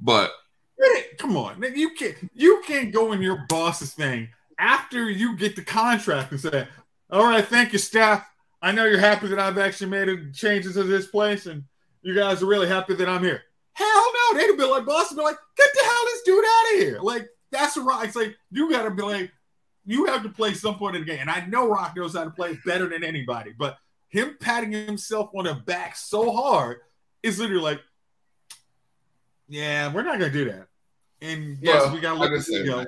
[0.00, 0.32] But.
[1.18, 5.64] Come on, you can't you can't go in your boss's thing after you get the
[5.64, 6.68] contract and say,
[7.10, 8.24] "All right, thank you, staff.
[8.62, 11.64] I know you're happy that I've actually made a changes to this place, and
[12.02, 13.42] you guys are really happy that I'm here."
[13.72, 16.80] Hell no, they'd be like, boss be like, get the hell this dude out of
[16.80, 16.98] here.
[17.00, 18.06] Like, that's right.
[18.06, 19.32] It's like, you got to be like,
[19.86, 21.20] you have to play some point in the game.
[21.20, 25.30] And I know Rock knows how to play better than anybody, but him patting himself
[25.34, 26.78] on the back so hard
[27.22, 27.80] is literally like,
[29.48, 30.66] yeah, we're not going to do that.
[31.22, 32.84] And yes, Well, we got to look at said, ego.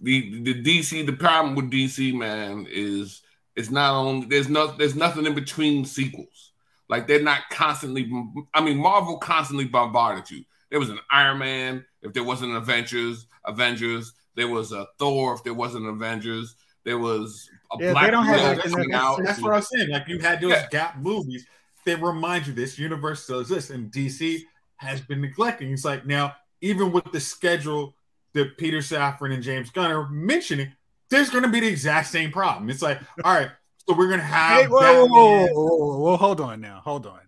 [0.00, 3.22] The the DC the problem with DC man is
[3.56, 6.52] it's not only there's no there's nothing in between sequels.
[6.88, 8.10] Like they're not constantly.
[8.54, 10.44] I mean, Marvel constantly bombarded you.
[10.70, 11.84] There was an Iron Man.
[12.02, 14.12] If there wasn't Avengers, Avengers.
[14.36, 15.34] There was a Thor.
[15.34, 19.20] If there wasn't Avengers, there was a Yeah, they don't have like coming an- out.
[19.22, 19.90] That's what I was saying.
[19.90, 20.68] Like you had those Yeah.
[20.70, 21.46] gap movies
[21.86, 24.42] that remind you this universe still exists, and DC
[24.76, 25.72] has been neglecting.
[25.72, 27.94] It's like now, even with the schedule
[28.34, 30.72] that Peter Safran and James Gunn are mentioning,
[31.08, 32.70] there's going to be the exact same problem.
[32.70, 33.50] It's like, all right,
[33.88, 36.60] so we're going to have Hey, whoa, whoa, whoa, Batman- whoa, whoa, whoa, hold on
[36.60, 37.20] now, hold on.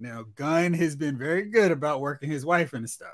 [0.00, 3.08] Now, Gunn has been very good about working his wife into stuff.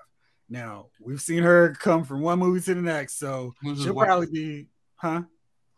[0.50, 4.06] Now we've seen her come from one movie to the next, so Who's she'll wife?
[4.06, 5.22] probably be, huh?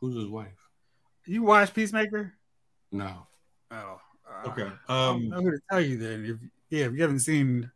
[0.01, 0.49] Who's his wife?
[1.25, 2.35] You watch Peacemaker?
[2.91, 3.27] No.
[3.71, 4.71] Oh, uh, Okay.
[4.89, 5.29] I don't Um.
[5.29, 6.25] know who to tell you then.
[6.25, 6.37] If
[6.71, 7.71] yeah, if you haven't seen,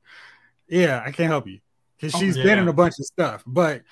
[0.68, 1.60] yeah, I can't help you
[2.00, 2.42] because Oh, she's yeah.
[2.44, 3.42] been in a bunch of stuff.
[3.46, 3.82] But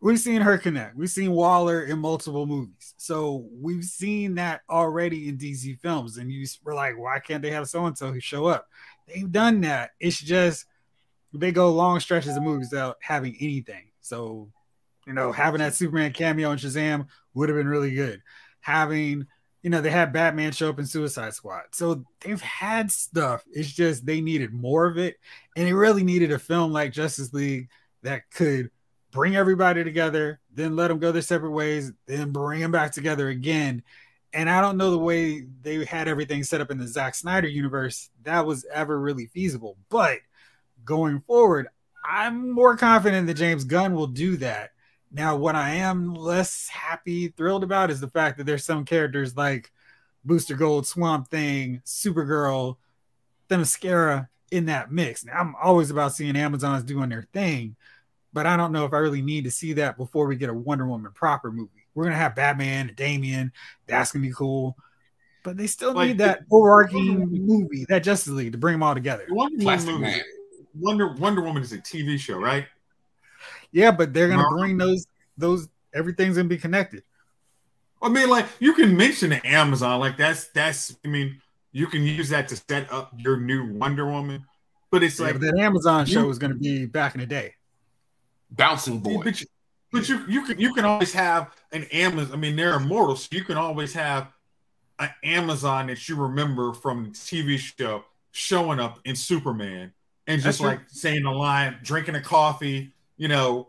[0.00, 0.96] we've seen her connect.
[0.96, 6.18] We've seen Waller in multiple movies, so we've seen that already in DC films.
[6.18, 8.66] And you were like, why can't they have so and so who show up?
[9.08, 9.90] They've done that.
[10.00, 10.66] It's just
[11.32, 13.90] they go long stretches of movies without having anything.
[14.00, 14.50] So
[15.06, 18.22] you know, having that Superman cameo in Shazam would have been really good.
[18.60, 19.26] Having
[19.64, 21.62] you know, they had Batman show up in Suicide Squad.
[21.72, 23.42] So they've had stuff.
[23.50, 25.16] It's just they needed more of it.
[25.56, 27.70] And they really needed a film like Justice League
[28.02, 28.70] that could
[29.10, 33.30] bring everybody together, then let them go their separate ways, then bring them back together
[33.30, 33.82] again.
[34.34, 37.48] And I don't know the way they had everything set up in the Zack Snyder
[37.48, 39.78] universe that was ever really feasible.
[39.88, 40.18] But
[40.84, 41.68] going forward,
[42.04, 44.72] I'm more confident that James Gunn will do that.
[45.14, 49.36] Now, what I am less happy, thrilled about is the fact that there's some characters
[49.36, 49.70] like
[50.24, 52.78] Booster Gold, Swamp Thing, Supergirl,
[53.48, 55.24] Themyscira in that mix.
[55.24, 57.76] Now, I'm always about seeing Amazons doing their thing,
[58.32, 60.54] but I don't know if I really need to see that before we get a
[60.54, 61.86] Wonder Woman proper movie.
[61.94, 63.52] We're gonna have Batman and Damian.
[63.86, 64.76] That's gonna be cool,
[65.44, 68.94] but they still Like, need that overarching movie, that Justice League, to bring them all
[68.94, 69.26] together.
[69.28, 70.02] Wonder Woman Plastic movie.
[70.02, 70.20] Man.
[70.76, 72.66] Wonder Wonder Woman is a TV show, right?
[73.74, 74.60] Yeah, but they're gonna Marvel.
[74.60, 75.06] bring those
[75.36, 77.02] those everything's gonna be connected.
[78.00, 80.96] I mean, like you can mention Amazon, like that's that's.
[81.04, 81.40] I mean,
[81.72, 84.44] you can use that to set up your new Wonder Woman,
[84.90, 87.26] but it's Yeah, like, but that Amazon show you- is gonna be back in the
[87.26, 87.54] day.
[88.50, 89.22] Bouncing boy.
[89.24, 89.46] but you,
[89.90, 92.32] but you you can you can always have an Amazon.
[92.32, 94.28] I mean, they're immortal, so you can always have
[95.00, 99.92] an Amazon that you remember from the TV show showing up in Superman
[100.28, 100.68] and That's just true.
[100.68, 103.68] like saying a line, drinking a coffee, you know,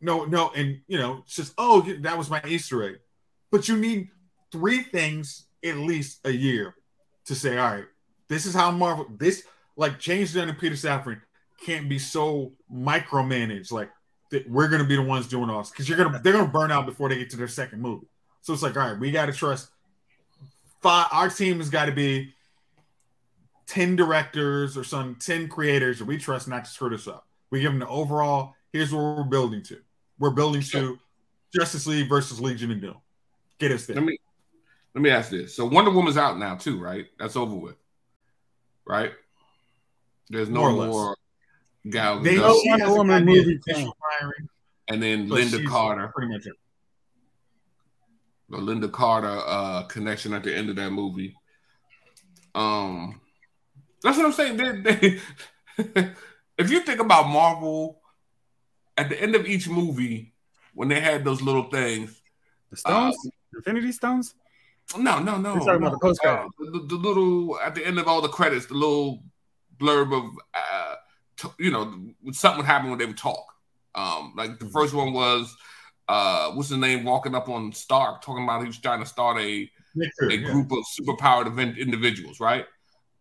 [0.00, 2.98] no, no, and you know, it's just oh, that was my Easter egg.
[3.50, 4.08] But you need
[4.52, 6.74] three things at least a year
[7.26, 7.84] to say, all right,
[8.28, 9.44] this is how Marvel this
[9.76, 11.20] like James Gunn and Peter Safran
[11.64, 13.72] can't be so micromanaged.
[13.72, 13.90] Like
[14.30, 16.70] that we're gonna be the ones doing all this because you're gonna they're gonna burn
[16.70, 18.06] out before they get to their second movie.
[18.40, 19.70] So it's like, all right, we gotta trust
[20.80, 22.34] five our team has got to be
[23.66, 27.26] 10 directors or some 10 creators that we trust not to screw this up.
[27.50, 29.78] We give them the overall, here's what we're building to.
[30.20, 30.98] We're building to
[31.52, 32.94] Justice League versus Legion of Doom.
[33.58, 33.96] Get us there.
[33.96, 34.18] Let me
[34.94, 35.54] let me ask this.
[35.56, 37.06] So Wonder Woman's out now too, right?
[37.18, 37.76] That's over with.
[38.86, 39.12] Right?
[40.30, 40.90] There's no More or less.
[40.90, 41.16] more
[41.90, 42.62] Gal They Gadot.
[42.62, 43.92] she Wonder Woman movie of
[44.88, 46.12] and then but Lynda Carter.
[46.14, 46.54] Pretty much it.
[48.48, 51.34] the Lynda Carter uh, connection at the end of that movie.
[52.54, 53.20] Um,
[54.02, 54.56] that's what I'm saying.
[54.56, 55.20] They, they,
[56.58, 58.00] if you think about Marvel,
[58.98, 60.32] at the end of each movie,
[60.74, 62.20] when they had those little things,
[62.70, 63.16] The Stones,
[63.54, 64.34] Infinity Stones.
[64.96, 66.46] no, no, no, You're talking about the postcard.
[66.46, 69.22] Uh, the, the little at the end of all the credits, the little
[69.78, 70.94] blurb of, uh,
[71.36, 71.94] t- you know,
[72.32, 73.44] something would happen when they would talk.
[73.94, 75.56] Um, like the first one was,
[76.08, 79.38] uh, what's his name, walking up on Stark, talking about he was trying to start
[79.38, 80.50] a Nick a yeah.
[80.50, 82.64] group of superpowered event individuals, right?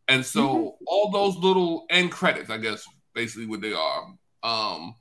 [0.07, 0.83] And so Mm-hmm.
[0.87, 4.03] all those little end credits, I guess, basically what they are,
[4.43, 4.95] um,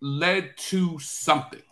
[0.00, 1.62] led to something.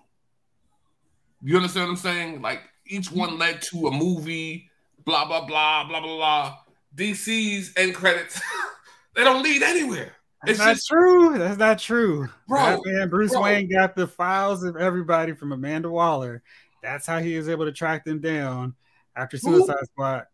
[1.42, 2.42] You understand what I'm saying?
[2.42, 3.18] Like each Mm-hmm.
[3.18, 4.70] one led to a movie,
[5.04, 6.56] blah blah blah blah blah blah.
[6.96, 8.40] DC's end credits,
[9.16, 10.12] they don't lead anywhere.
[10.42, 11.38] That's It's not just- true.
[11.38, 12.28] That's not true.
[12.48, 13.42] Bro, Batman, Bruce bro.
[13.42, 16.42] Wayne got the files of everybody from Amanda Waller.
[16.82, 18.74] That's how he was able to track them down
[19.16, 19.56] after Who?
[19.58, 20.26] Suicide Squad.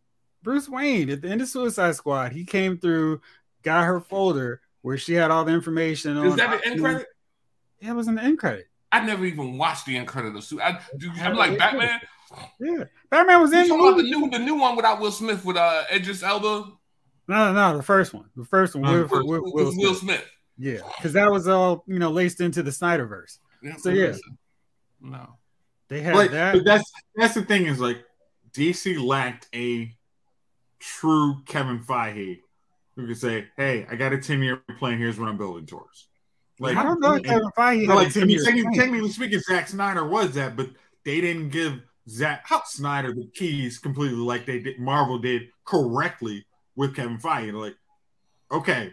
[0.42, 3.20] Bruce Wayne at the end of Suicide Squad, he came through,
[3.62, 6.26] got her folder where she had all the information on.
[6.26, 7.06] Is that the end credit?
[7.80, 8.66] Yeah, it was an end credit.
[8.92, 12.00] I never even watched the end credit of Su- I, do- I'm like Batman.
[12.60, 14.10] Yeah, Batman was You in the talking about the movie.
[14.26, 16.72] new the new one without Will Smith with uh Idris Elba?
[17.28, 18.26] No, no, no, the first one.
[18.36, 18.84] The first one.
[18.84, 19.98] Uh, with, With, with with Will Will, Smith.
[19.98, 20.24] Smith.
[20.58, 23.38] Yeah, because that was all you know laced into the Snyderverse.
[23.78, 24.14] So, yeah.
[25.00, 25.36] No.
[25.88, 26.54] They had Like, that.
[26.54, 28.04] but that's that's the thing is like
[28.52, 29.92] DC lacked a
[30.78, 32.40] true Kevin Feige
[32.96, 34.98] who could say, "Hey, I got a ten year plan.
[34.98, 36.06] Here's what I'm building towards."
[36.60, 39.66] Like I don't know if Kevin Feige like, I mean, 10-year technically, technically speaking, Zack
[39.66, 40.68] Snyder was that, but
[41.06, 44.78] they didn't give Zack Snyder the keys completely like they did.
[44.78, 46.44] Marvel did correctly
[46.76, 47.54] with Kevin Feige.
[47.54, 47.76] Like,
[48.52, 48.92] okay,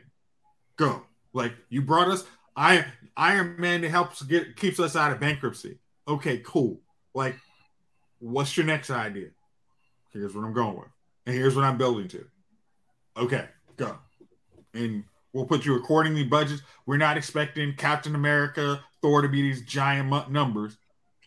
[0.78, 1.04] go.
[1.34, 2.24] Like you brought us,
[2.56, 2.86] I
[3.18, 5.78] Iron Man that helps get keeps us out of bankruptcy.
[6.08, 6.80] Okay, cool.
[7.14, 7.36] Like,
[8.20, 9.28] what's your next idea?
[10.12, 10.88] Here's what I'm going with,
[11.26, 12.26] and here's what I'm building to.
[13.18, 13.98] Okay, go.
[14.74, 15.04] And
[15.38, 16.64] We'll put you accordingly budgets.
[16.88, 20.78] We're not expecting Captain America, Thor to be these giant numbers,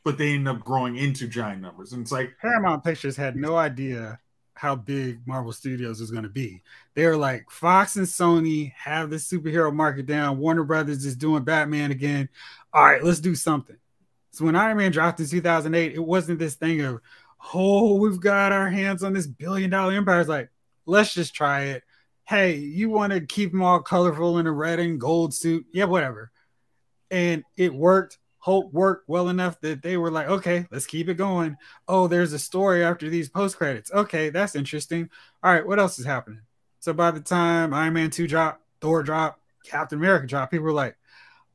[0.02, 1.92] but they end up growing into giant numbers.
[1.92, 4.18] And it's like Paramount Pictures had no idea
[4.54, 6.60] how big Marvel Studios was going to be.
[6.94, 10.38] They were like Fox and Sony have the superhero market down.
[10.38, 12.28] Warner Brothers is doing Batman again.
[12.72, 13.76] All right, let's do something.
[14.32, 17.00] So when Iron Man dropped in 2008, it wasn't this thing of,
[17.54, 20.18] oh, we've got our hands on this billion dollar empire.
[20.18, 20.50] It's like,
[20.84, 21.84] let's just try it.
[22.30, 25.66] Hey, you want to keep them all colorful in a red and gold suit?
[25.72, 26.30] Yeah, whatever.
[27.10, 28.18] And it worked.
[28.38, 31.56] Hope worked well enough that they were like, okay, let's keep it going.
[31.88, 33.90] Oh, there's a story after these post credits.
[33.90, 35.10] Okay, that's interesting.
[35.42, 36.42] All right, what else is happening?
[36.78, 40.72] So by the time Iron Man 2 dropped, Thor dropped, Captain America dropped, people were
[40.72, 40.96] like,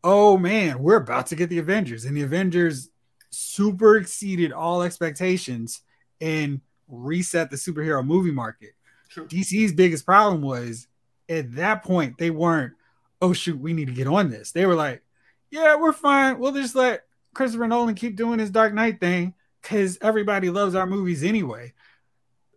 [0.04, 2.04] oh man, we're about to get the Avengers.
[2.04, 2.90] And the Avengers
[3.30, 5.84] super exceeded all expectations
[6.20, 6.60] and
[6.90, 8.74] reset the superhero movie market.
[9.10, 9.28] True.
[9.28, 10.88] DC's biggest problem was
[11.30, 12.74] at that point, they weren't,
[13.22, 14.52] oh shoot, we need to get on this.
[14.52, 15.02] They were like,
[15.50, 16.40] yeah, we're fine.
[16.40, 20.86] We'll just let Christopher Nolan keep doing his Dark Knight thing because everybody loves our
[20.86, 21.74] movies anyway.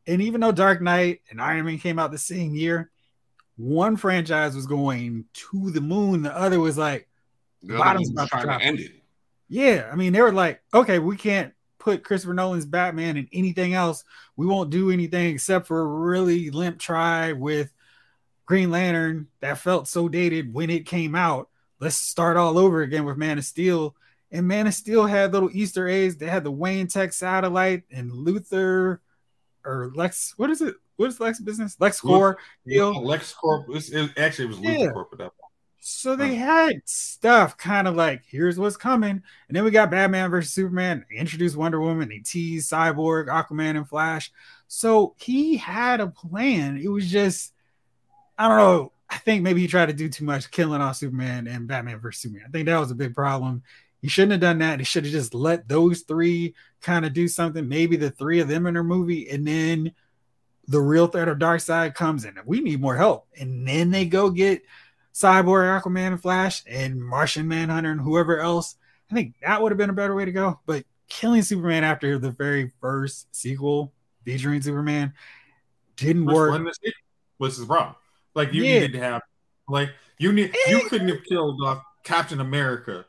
[0.07, 2.91] And even though Dark Knight and Iron Man came out the same year,
[3.57, 7.09] one franchise was going to the moon, the other was like,
[7.63, 8.61] the bottom's about to drop.
[8.63, 8.93] end it.
[9.49, 11.53] Yeah, I mean, they were like, okay, we can't
[11.88, 14.05] put Christopher Nolan's Batman in anything else.
[14.37, 17.72] We won't do anything except for a really limp try with
[18.46, 21.48] Green Lantern that felt so dated when it came out
[21.81, 23.94] let's start all over again with Man of Steel.
[24.31, 26.16] And Man of Steel had little Easter eggs.
[26.16, 28.98] They had the Wayne Tech satellite and Luthor
[29.64, 30.35] or Lex.
[30.37, 30.74] What is it?
[30.96, 31.77] What is Lex business?
[31.77, 32.37] LexCorp.
[32.64, 33.66] Yeah, LexCorp.
[33.68, 34.70] It, actually, it was yeah.
[34.88, 35.33] LuthorCorp at that.
[35.81, 40.31] So they had stuff kind of like here's what's coming, and then we got Batman
[40.31, 41.05] versus Superman.
[41.09, 42.09] They introduced Wonder Woman.
[42.09, 44.33] They teased Cyborg, Aquaman, and Flash.
[44.67, 46.77] So he had a plan.
[46.77, 47.53] It was just
[48.37, 48.93] I don't know.
[49.11, 52.23] I think maybe he tried to do too much killing off Superman and Batman versus
[52.23, 52.45] Superman.
[52.47, 53.62] I think that was a big problem.
[54.03, 54.79] He shouldn't have done that.
[54.79, 57.67] He should have just let those three kind of do something.
[57.67, 59.93] Maybe the three of them in a movie, and then
[60.69, 62.35] the real threat of Darkseid comes in.
[62.45, 64.62] We need more help, and then they go get
[65.19, 68.77] Cyborg, Aquaman, and Flash, and Martian Manhunter, and whoever else.
[69.11, 70.61] I think that would have been a better way to go.
[70.65, 73.93] But killing Superman after the very first sequel
[74.25, 75.13] featuring Superman
[75.97, 76.75] didn't Which work.
[77.39, 77.97] What's the problem?
[78.35, 78.75] Like you yeah.
[78.75, 79.23] needed to have,
[79.69, 83.05] like you need, you couldn't have killed off Captain America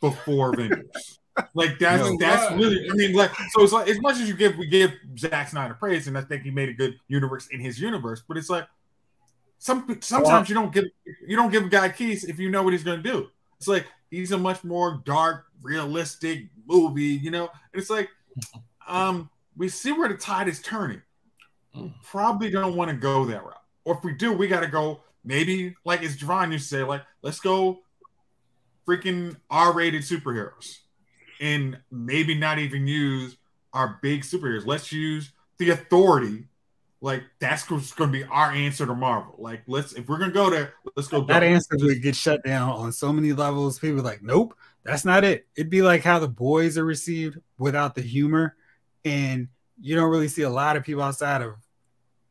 [0.00, 1.18] before Avengers.
[1.54, 2.86] like that's no, that's really.
[2.90, 3.62] I mean, like so.
[3.62, 6.42] It's like as much as you give, we give Zack Snyder praise, and I think
[6.42, 8.22] he made a good universe in his universe.
[8.26, 8.66] But it's like
[9.60, 10.86] some sometimes you don't give
[11.26, 13.28] you don't give a guy keys if you know what he's going to do.
[13.58, 17.50] It's like he's a much more dark, realistic movie, you know.
[17.72, 18.08] And it's like,
[18.88, 21.02] um, we see where the tide is turning.
[21.76, 21.92] Mm.
[22.02, 23.54] Probably don't want to go that route.
[23.84, 26.82] Or if we do, we got to go maybe like as Javon used to say,
[26.82, 27.80] like let's go
[28.88, 30.78] freaking R-rated superheroes,
[31.38, 33.36] and maybe not even use
[33.74, 34.64] our big superheroes.
[34.64, 36.46] Let's use the Authority.
[37.00, 39.34] Like that's going to be our answer to Marvel.
[39.38, 41.22] Like let's if we're gonna go there, let's go.
[41.22, 43.78] That answer would get shut down on so many levels.
[43.78, 45.46] People like, nope, that's not it.
[45.56, 48.54] It'd be like how the boys are received without the humor,
[49.04, 49.48] and
[49.80, 51.54] you don't really see a lot of people outside of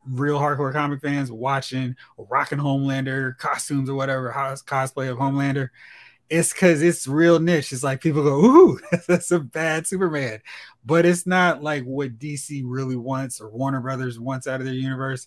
[0.06, 5.70] real hardcore comic fans watching rocking Homelander costumes or whatever cosplay of Homelander.
[6.30, 7.72] It's because it's real niche.
[7.72, 10.40] It's like people go, "Ooh, that's a bad Superman,"
[10.84, 14.74] but it's not like what DC really wants or Warner Brothers wants out of their
[14.74, 15.26] universe.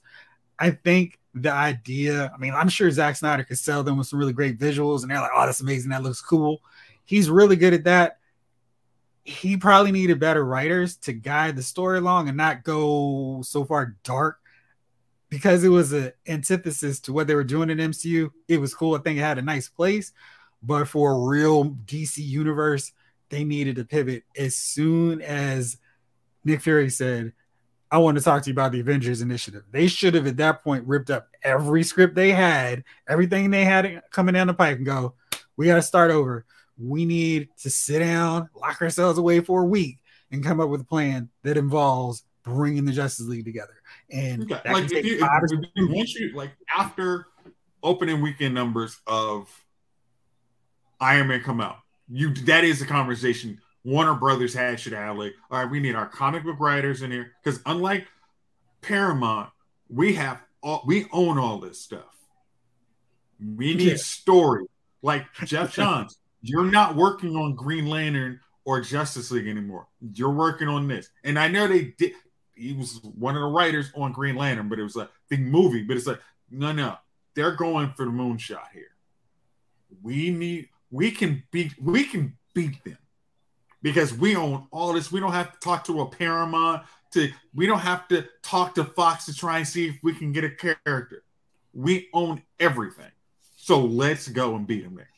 [0.57, 2.31] I think the idea.
[2.33, 5.11] I mean, I'm sure Zack Snyder could sell them with some really great visuals, and
[5.11, 5.91] they're like, "Oh, that's amazing.
[5.91, 6.61] That looks cool."
[7.05, 8.19] He's really good at that
[9.23, 13.95] he probably needed better writers to guide the story along and not go so far
[14.03, 14.39] dark
[15.29, 18.29] because it was an antithesis to what they were doing in MCU.
[18.47, 18.95] It was cool.
[18.95, 20.11] I think it had a nice place,
[20.63, 22.91] but for a real DC universe,
[23.29, 25.77] they needed to pivot as soon as
[26.43, 27.33] Nick Fury said,
[27.91, 29.63] I want to talk to you about the Avengers Initiative.
[29.71, 34.01] They should have at that point ripped up every script they had, everything they had
[34.09, 35.13] coming down the pipe, and go,
[35.57, 36.45] We got to start over.
[36.75, 39.99] We need to sit down, lock ourselves away for a week,
[40.31, 43.75] and come up with a plan that involves bringing the Justice League together.
[44.11, 44.73] And okay.
[44.73, 47.27] like if you, if you, once you like after
[47.83, 49.62] opening weekend numbers of
[51.03, 51.77] Iron Man come out,
[52.09, 55.95] you that is the conversation Warner Brothers had should have like, all right, we need
[55.95, 58.07] our comic book writers in here because unlike
[58.81, 59.49] Paramount,
[59.89, 62.15] we have all we own all this stuff.
[63.39, 63.95] We need yeah.
[63.97, 64.65] story.
[65.01, 69.87] Like Geoff Johns, you're not working on Green Lantern or Justice League anymore.
[70.13, 71.09] You're working on this.
[71.25, 72.13] And I know they did
[72.55, 75.83] he was one of the writers on Green Lantern, but it was like the movie.
[75.83, 76.95] But it's like, no, no,
[77.35, 78.91] they're going for the moonshot here.
[80.01, 82.99] We need we can beat we can beat them
[83.81, 85.11] because we own all this.
[85.11, 86.83] We don't have to talk to a Paramount
[87.13, 90.31] to we don't have to talk to Fox to try and see if we can
[90.31, 91.23] get a character.
[91.73, 93.11] We own everything.
[93.57, 95.09] So let's go and beat them there.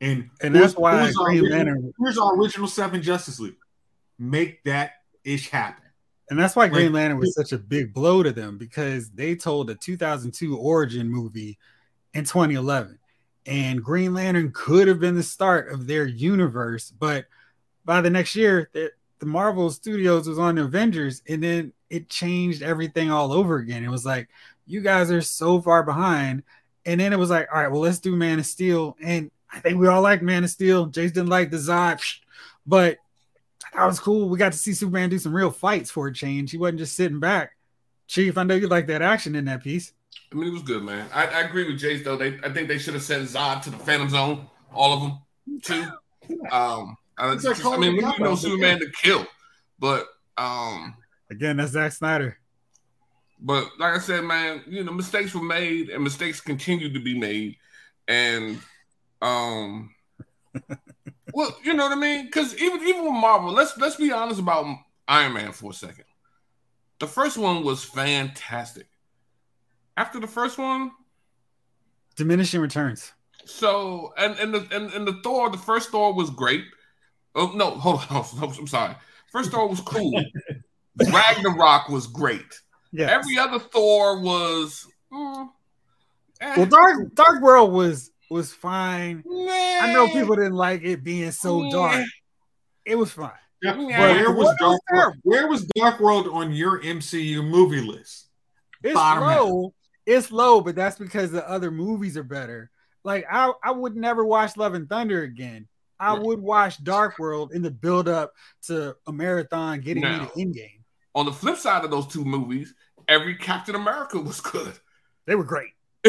[0.00, 3.56] And, and that's why here's our, original, here's our original seven Justice League.
[4.18, 4.92] Make that
[5.24, 5.84] ish happen.
[6.30, 9.70] And that's why Green Lantern was such a big blow to them because they told
[9.70, 11.58] a 2002 origin movie
[12.12, 12.98] in 2011.
[13.48, 17.24] And Green Lantern could have been the start of their universe, but
[17.82, 22.62] by the next year, the, the Marvel Studios was on Avengers, and then it changed
[22.62, 23.82] everything all over again.
[23.82, 24.28] It was like,
[24.66, 26.42] you guys are so far behind.
[26.84, 28.98] And then it was like, all right, well, let's do Man of Steel.
[29.02, 30.86] And I think we all like Man of Steel.
[30.88, 32.02] Jayce didn't like the Zod,
[32.66, 32.98] but
[33.74, 34.28] that was cool.
[34.28, 36.50] We got to see Superman do some real fights for a change.
[36.50, 37.52] He wasn't just sitting back.
[38.08, 39.94] Chief, I know you like that action in that piece.
[40.30, 41.08] I mean, it was good, man.
[41.12, 42.16] I, I agree with Jayce though.
[42.16, 45.60] They, I think they should have sent Zod to the Phantom Zone, all of them,
[45.62, 45.84] too.
[46.50, 49.26] Um, I, just, I mean, we you know Superman to kill,
[49.78, 50.06] but
[50.36, 50.94] um,
[51.30, 52.38] again, that's Zack Snyder.
[53.40, 57.18] But like I said, man, you know, mistakes were made, and mistakes continue to be
[57.18, 57.56] made,
[58.06, 58.58] and
[59.22, 59.94] um,
[61.32, 62.26] well, you know what I mean?
[62.26, 64.66] Because even even with Marvel, let's let's be honest about
[65.06, 66.04] Iron Man for a second.
[66.98, 68.87] The first one was fantastic.
[69.98, 70.92] After the first one,
[72.14, 73.12] diminishing returns.
[73.44, 76.64] So and and the and, and the Thor, the first Thor was great.
[77.34, 78.24] Oh no, hold on,
[78.60, 78.94] I'm sorry.
[79.32, 80.22] First Thor was cool.
[81.12, 82.46] Ragnarok was great.
[82.92, 83.10] Yeah.
[83.10, 84.86] Every other Thor was.
[85.12, 85.48] Mm,
[86.42, 86.54] eh.
[86.56, 89.24] Well, Dark Dark World was was fine.
[89.28, 92.06] I know people didn't like it being so dark.
[92.84, 93.32] It was fine.
[93.62, 93.76] Yeah.
[93.76, 95.14] Where was Dark World?
[95.24, 98.28] Where was Dark World on your MCU movie list?
[98.84, 99.74] It's Bottom low.
[100.08, 102.70] It's low, but that's because the other movies are better.
[103.04, 105.68] Like I, I would never watch Love and Thunder again.
[106.00, 106.22] I right.
[106.22, 108.32] would watch Dark World in the build up
[108.68, 110.80] to a marathon getting now, me to Endgame.
[111.14, 112.74] On the flip side of those two movies,
[113.06, 114.72] every Captain America was good.
[115.26, 115.72] They were great.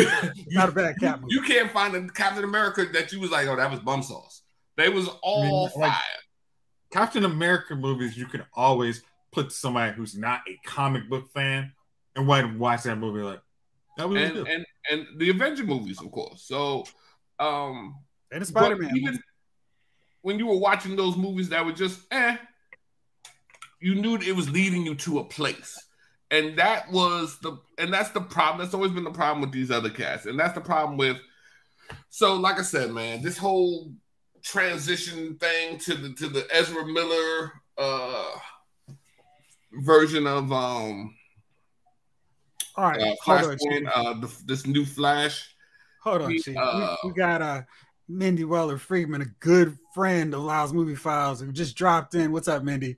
[0.48, 1.34] Not a bad Cap movie.
[1.34, 4.44] You can't find a Captain America that you was like, oh, that was bum sauce.
[4.78, 5.94] They was all I mean, like,
[6.94, 11.74] Captain America movies, you can always put somebody who's not a comic book fan
[12.16, 13.42] and watch that movie like
[14.00, 16.44] that was and, and and the Avenger movies, of course.
[16.44, 16.86] So
[17.40, 17.96] um
[18.32, 18.96] and Spider Man.
[18.96, 19.20] Even
[20.22, 22.38] when you were watching those movies that were just eh,
[23.80, 25.78] you knew it was leading you to a place
[26.32, 28.60] and that was the and that's the problem.
[28.60, 31.18] That's always been the problem with these other cats, and that's the problem with.
[32.10, 33.92] So, like I said, man, this whole
[34.44, 38.32] transition thing to the to the Ezra Miller uh
[39.82, 41.16] version of um.
[42.80, 45.54] All right, uh, Flashpoint, uh, the, this new Flash.
[46.02, 47.64] Hold on, we, uh, we, we got uh
[48.08, 52.32] Mindy Weller Friedman, a good friend of Lyle's Movie Files, who just dropped in.
[52.32, 52.96] What's up, Mindy?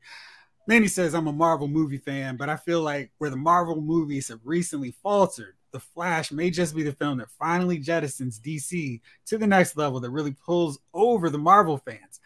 [0.68, 4.28] Mindy says, I'm a Marvel movie fan, but I feel like where the Marvel movies
[4.28, 9.38] have recently faltered, The Flash may just be the film that finally jettisons DC to
[9.40, 12.20] the next level that really pulls over the Marvel fans.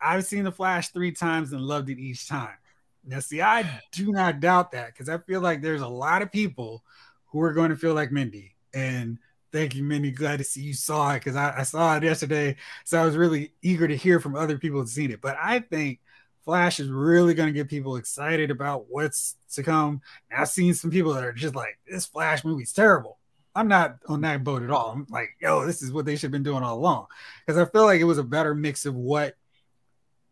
[0.00, 2.56] I've seen The Flash three times and loved it each time.
[3.04, 6.30] Now, see, I do not doubt that because I feel like there's a lot of
[6.30, 6.84] people
[7.26, 8.54] who are going to feel like Mindy.
[8.74, 9.18] And
[9.52, 10.10] thank you, Mindy.
[10.10, 12.56] Glad to see you saw it because I, I saw it yesterday.
[12.84, 15.20] So I was really eager to hear from other people who've seen it.
[15.20, 16.00] But I think
[16.44, 20.00] Flash is really going to get people excited about what's to come.
[20.30, 23.18] And I've seen some people that are just like, this Flash movie's terrible.
[23.54, 24.92] I'm not on that boat at all.
[24.92, 27.06] I'm like, yo, this is what they should have been doing all along.
[27.46, 29.36] Because I feel like it was a better mix of what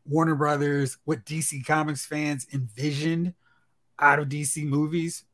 [0.07, 3.34] Warner Brothers, what DC Comics fans envisioned
[3.98, 5.24] out of DC movies.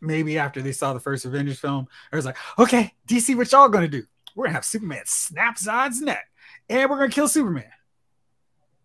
[0.00, 3.68] Maybe after they saw the first Avengers film, I was like, okay, DC, what y'all
[3.68, 4.02] gonna do?
[4.34, 6.26] We're gonna have Superman snap Zod's neck,
[6.68, 7.70] and we're gonna kill Superman.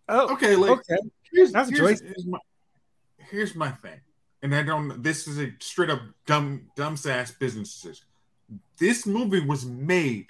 [0.10, 0.56] Oh, okay.
[0.56, 0.98] Like, okay.
[1.32, 2.40] Here's, That's here's, here's, my,
[3.18, 4.00] here's my thing,
[4.42, 5.02] and I don't.
[5.02, 8.06] This is a straight up dumb, dumb ass business decision.
[8.78, 10.28] This movie was made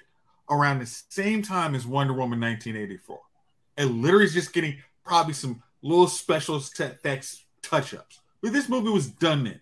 [0.50, 3.20] around the same time as Wonder Woman 1984,
[3.76, 8.20] and literally is just getting probably some little special effects touch ups.
[8.42, 9.60] But this movie was done then.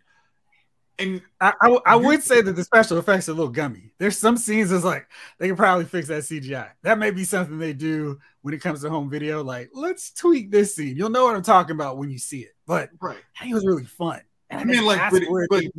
[0.98, 3.92] And I, I, I would say that the special effects are a little gummy.
[3.98, 5.08] There's some scenes that's like
[5.38, 6.70] they can probably fix that CGI.
[6.82, 9.42] That may be something they do when it comes to home video.
[9.42, 10.96] Like, let's tweak this scene.
[10.96, 12.54] You'll know what I'm talking about when you see it.
[12.66, 14.20] But right, I think it was really fun.
[14.50, 15.72] And I, mean, like, but, but, in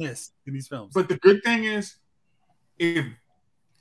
[0.53, 0.91] these films.
[0.93, 1.95] But the good thing is,
[2.77, 3.05] if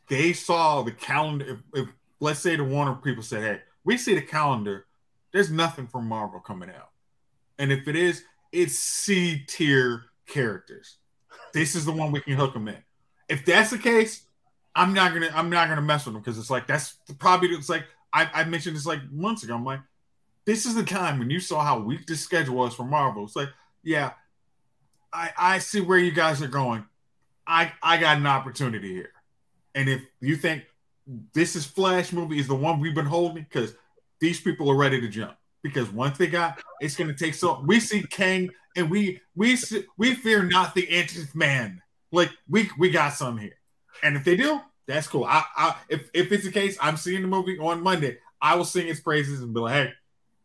[0.09, 1.89] they saw the calendar, if, if
[2.21, 4.87] let's say the Warner people said, "Hey, we see the calendar.
[5.33, 6.91] There's nothing from Marvel coming out,"
[7.59, 10.99] and if it is, it's C tier characters
[11.55, 12.77] this is the one we can hook them in.
[13.29, 14.27] If that's the case,
[14.75, 17.71] I'm not gonna I'm not gonna mess with them because it's like that's probably it's
[17.71, 19.55] like I, I mentioned this like months ago.
[19.55, 19.81] I'm like,
[20.45, 23.25] this is the time when you saw how weak the schedule was for Marvel.
[23.25, 23.51] It's like,
[23.83, 24.13] yeah,
[25.13, 26.85] I I see where you guys are going.
[27.47, 29.13] I I got an opportunity here,
[29.75, 30.65] and if you think
[31.07, 33.75] this is Flash movie is the one we've been holding, because
[34.21, 35.37] these people are ready to jump.
[35.63, 37.63] Because once they got, it's going to take so.
[37.65, 39.57] We see Kang, and we we
[39.97, 41.81] we fear not the Ant Man.
[42.13, 43.57] Like we we got some here.
[44.03, 45.25] And if they do, that's cool.
[45.25, 48.19] I, I if if it's the case, I'm seeing the movie on Monday.
[48.43, 49.93] I will sing its praises and be like, hey,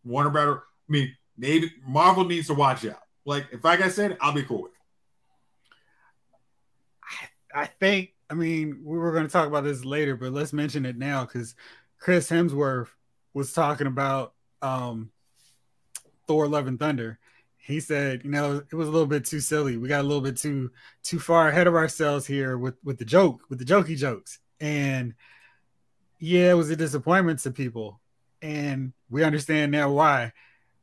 [0.05, 0.55] Warner Brother.
[0.57, 3.01] I mean, maybe Marvel needs to watch out.
[3.25, 4.71] Like if like I got said, I'll be cool with.
[4.71, 4.77] It.
[7.53, 8.13] I, I think.
[8.29, 11.25] I mean, we were going to talk about this later, but let's mention it now
[11.25, 11.55] because
[11.97, 12.89] Chris Hemsworth
[13.33, 15.11] was talking about um,
[16.27, 17.19] Thor: Love and Thunder,
[17.69, 19.77] he said, you know, it was a little bit too silly.
[19.77, 20.71] We got a little bit too
[21.03, 24.39] too far ahead of ourselves here with with the joke, with the jokey jokes.
[24.59, 25.13] And
[26.17, 28.01] yeah, it was a disappointment to people.
[28.41, 30.33] And we understand now why.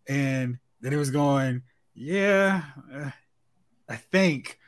[0.08, 2.62] And then it was going, yeah,
[2.94, 3.10] uh,
[3.88, 4.58] I think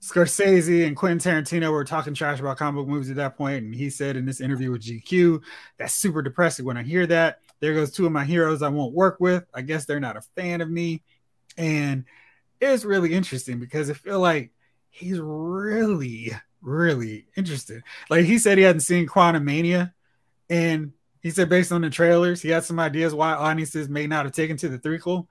[0.00, 3.74] Scorsese and Quentin Tarantino were talking trash about comic book movies at that point, and
[3.74, 5.40] he said in this interview with GQ,
[5.76, 7.40] "That's super depressing when I hear that.
[7.60, 9.44] There goes two of my heroes I won't work with.
[9.52, 11.02] I guess they're not a fan of me."
[11.56, 12.04] And
[12.60, 14.52] it's really interesting because I feel like
[14.90, 16.32] he's really,
[16.62, 17.82] really interested.
[18.08, 19.92] Like he said he hadn't seen Quantumania,
[20.48, 24.26] and he said based on the trailers, he had some ideas why audiences may not
[24.26, 25.26] have taken to the threequel.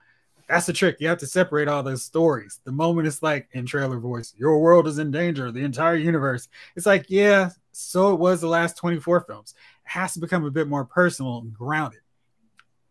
[0.48, 0.98] That's the trick.
[1.00, 2.62] You have to separate all those stories.
[2.64, 6.48] The moment it's like in trailer voice, your world is in danger, the entire universe.
[6.76, 9.54] It's like, yeah, so it was the last 24 films.
[9.86, 12.00] It has to become a bit more personal and grounded.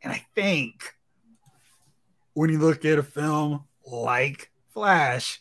[0.02, 0.94] And I think
[2.34, 5.40] when you look at a film like Flash,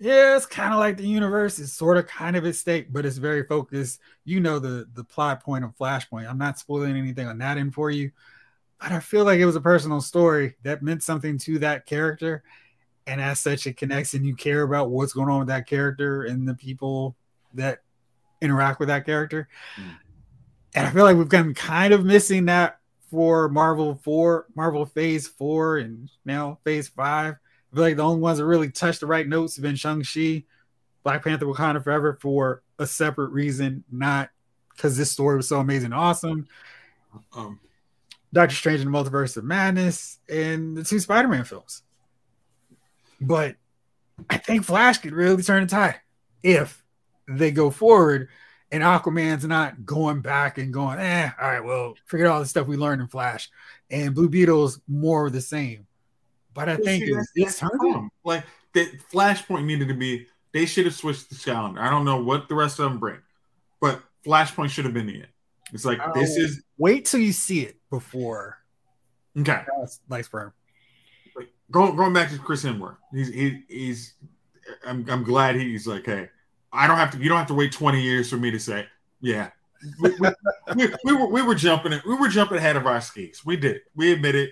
[0.00, 3.06] yeah, it's kind of like the universe is sort of kind of at stake, but
[3.06, 4.00] it's very focused.
[4.24, 6.28] You know the the plot point of Flashpoint.
[6.28, 8.10] I'm not spoiling anything on that end for you,
[8.80, 12.42] but I feel like it was a personal story that meant something to that character,
[13.06, 16.24] and as such, it connects, and you care about what's going on with that character
[16.24, 17.16] and the people
[17.54, 17.80] that
[18.40, 19.48] interact with that character.
[19.76, 19.96] Mm.
[20.74, 25.26] And I feel like we've been kind of missing that for Marvel four, Marvel Phase
[25.26, 27.36] four, and now Phase five.
[27.72, 30.02] I feel like the only ones that really touched the right notes have been Shang
[30.02, 30.44] Chi,
[31.02, 34.30] Black Panther, Wakanda Forever for a separate reason, not
[34.74, 36.46] because this story was so amazing, awesome.
[37.34, 37.58] Um,
[38.36, 41.82] Doctor Strange and the Multiverse of Madness, and the two Spider Man films.
[43.20, 43.56] But
[44.28, 46.00] I think Flash could really turn the tide
[46.42, 46.82] if
[47.26, 48.28] they go forward
[48.70, 52.66] and Aquaman's not going back and going, eh, all right, well, forget all the stuff
[52.66, 53.48] we learned in Flash.
[53.90, 55.86] And Blue Beetle's more of the same.
[56.52, 58.10] But I think it's, it's time.
[58.24, 61.80] Like the Flashpoint needed to be, they should have switched the calendar.
[61.80, 63.18] I don't know what the rest of them bring,
[63.80, 65.28] but Flashpoint should have been the end.
[65.72, 68.58] It's like oh, this is wait till you see it before.
[69.38, 70.52] Okay, that's nice for him.
[71.36, 74.14] Like, going going back to Chris Hemsworth, he's he, he's.
[74.86, 76.28] I'm I'm glad he's like, hey,
[76.72, 77.18] I don't have to.
[77.18, 78.86] You don't have to wait 20 years for me to say,
[79.20, 79.50] yeah.
[80.00, 80.28] we, we,
[80.74, 83.44] we, we, were we were jumping we were jumping ahead of our skis.
[83.44, 83.76] We did.
[83.76, 83.82] It.
[83.94, 84.50] We admit it.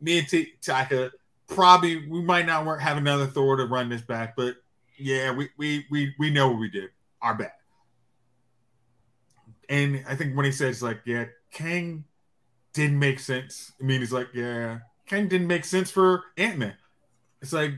[0.00, 1.10] Me and T- Taika
[1.46, 4.56] probably we might not work, have another Thor to run this back, but
[4.98, 6.90] yeah, we we we we know what we did.
[7.22, 7.52] Our bad.
[9.68, 12.04] And I think when he says like, yeah, Kang
[12.72, 13.72] didn't make sense.
[13.80, 16.74] I mean, he's like, yeah, Kang didn't make sense for Ant Man.
[17.40, 17.72] It's like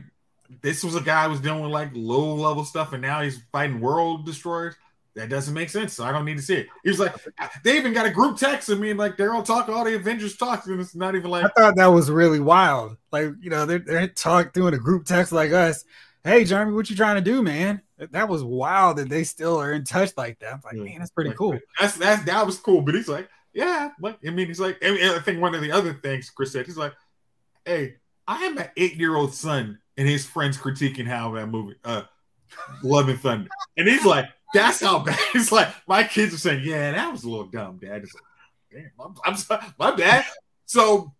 [0.61, 3.41] this was a guy who was dealing with like low level stuff, and now he's
[3.51, 4.75] fighting world destroyers.
[5.15, 5.93] That doesn't make sense.
[5.93, 6.67] So I don't need to see it.
[6.83, 7.15] He's like,
[7.63, 8.69] they even got a group text.
[8.69, 11.45] I mean, like they're all talking, all the Avengers talk, and it's not even like.
[11.45, 12.97] I thought that was really wild.
[13.11, 15.83] Like, you know, they're, they're talk doing a group text like us.
[16.27, 17.81] Hey, Jeremy, what you trying to do, man?
[18.11, 20.55] That was wild that they still are in touch like that.
[20.55, 21.57] I'm like, man, that's pretty cool.
[21.79, 22.81] That's that's that was cool.
[22.81, 25.93] But he's like, yeah, like I mean, he's like, I think one of the other
[25.93, 26.93] things Chris said, he's like,
[27.63, 27.95] hey,
[28.27, 32.03] I have an eight year old son and his friends critiquing how that movie, uh,
[32.83, 36.63] Love and Thunder, and he's like, "That's how bad." It's like my kids are saying,
[36.65, 38.23] "Yeah, that was a little dumb, Dad." It's like,
[38.73, 40.25] "Damn, I'm, I'm sorry, my bad."
[40.65, 41.13] So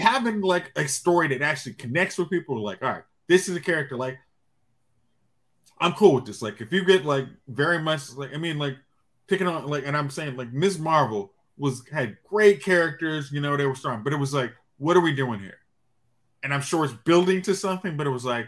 [0.00, 3.60] having like a story that actually connects with people, like, all right, this is a
[3.60, 3.96] character.
[3.96, 4.18] Like,
[5.78, 6.42] I'm cool with this.
[6.42, 8.76] Like, if you get like very much like, I mean, like
[9.26, 10.78] picking on like, and I'm saying like Ms.
[10.78, 14.96] Marvel was had great characters, you know, they were strong, but it was like, what
[14.96, 15.58] are we doing here?
[16.44, 18.46] and I'm sure it's building to something, but it was like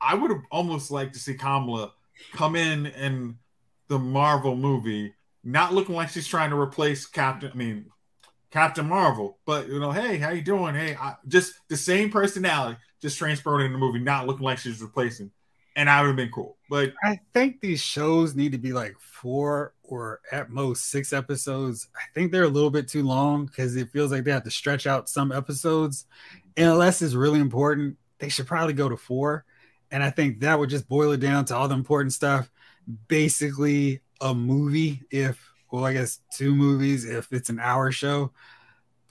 [0.00, 1.92] I would have almost liked to see Kamala
[2.32, 3.36] come in in
[3.88, 5.14] the Marvel movie,
[5.44, 7.50] not looking like she's trying to replace Captain.
[7.52, 7.86] I mean,
[8.50, 10.74] Captain Marvel, but you know, hey, how you doing?
[10.74, 14.80] Hey, I, just the same personality, just transported in the movie, not looking like she's
[14.80, 15.30] replacing
[15.76, 16.56] and I would have been cool.
[16.68, 21.88] But I think these shows need to be like four or at most six episodes.
[21.96, 24.50] I think they're a little bit too long because it feels like they have to
[24.50, 26.06] stretch out some episodes.
[26.56, 29.44] And unless it's really important, they should probably go to four.
[29.90, 32.50] And I think that would just boil it down to all the important stuff.
[33.08, 38.32] Basically, a movie, if, well, I guess two movies, if it's an hour show.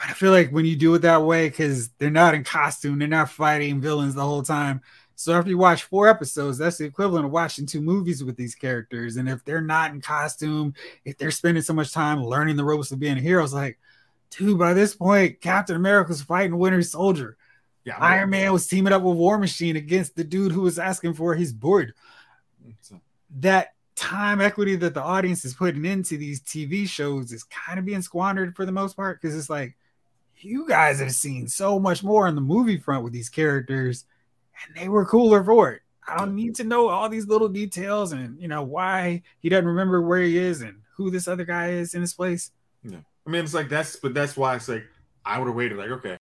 [0.01, 2.97] But I feel like when you do it that way, because they're not in costume,
[2.97, 4.81] they're not fighting villains the whole time.
[5.13, 8.55] So after you watch four episodes, that's the equivalent of watching two movies with these
[8.55, 9.17] characters.
[9.17, 10.73] And if they're not in costume,
[11.05, 13.77] if they're spending so much time learning the ropes of being a hero, it's like,
[14.31, 17.37] dude, by this point, Captain America's fighting Winter Soldier.
[17.85, 21.13] Yeah, Iron Man was teaming up with War Machine against the dude who was asking
[21.13, 21.93] for his board.
[23.37, 27.85] That time equity that the audience is putting into these TV shows is kind of
[27.85, 29.75] being squandered for the most part because it's like
[30.43, 34.05] you guys have seen so much more on the movie front with these characters
[34.65, 35.81] and they were cooler for it.
[36.07, 39.65] I don't need to know all these little details and you know why he doesn't
[39.65, 42.51] remember where he is and who this other guy is in his place.
[42.83, 44.83] Yeah, I mean it's like that's but that's why it's like
[45.25, 45.77] I would have waited.
[45.77, 46.17] Like okay,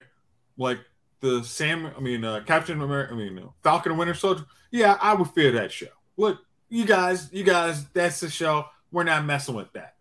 [0.57, 0.79] like
[1.21, 4.45] the Sam, I mean uh, Captain America, I mean uh, Falcon Winter Soldier.
[4.71, 5.89] Yeah, I would fear that show.
[6.17, 8.67] Look, you guys, you guys, that's the show.
[8.93, 9.95] We're not messing with that.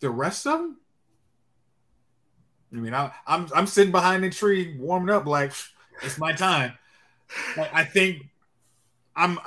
[0.00, 0.78] The rest of them.
[2.74, 5.52] I mean, I, I'm I'm sitting behind the tree warming up like
[6.02, 6.72] it's my time.
[7.56, 8.26] Like, I think
[9.14, 9.38] I'm.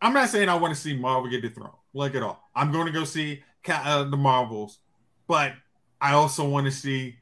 [0.00, 2.50] I'm not saying I want to see Marvel get dethroned, like at all.
[2.54, 4.78] I'm going to go see uh, the Marvels,
[5.26, 5.52] but
[5.98, 7.16] I also want to see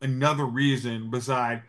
[0.00, 1.62] another reason beside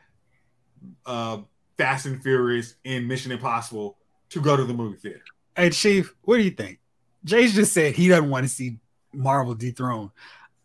[1.08, 1.40] uh,
[1.78, 3.98] Fast and Furious and Mission Impossible
[4.30, 5.24] to go to the movie theater.
[5.56, 6.80] Hey, Chief, what do you think?
[7.26, 8.78] Jayce just said he doesn't want to see
[9.12, 10.12] Marvel dethroned.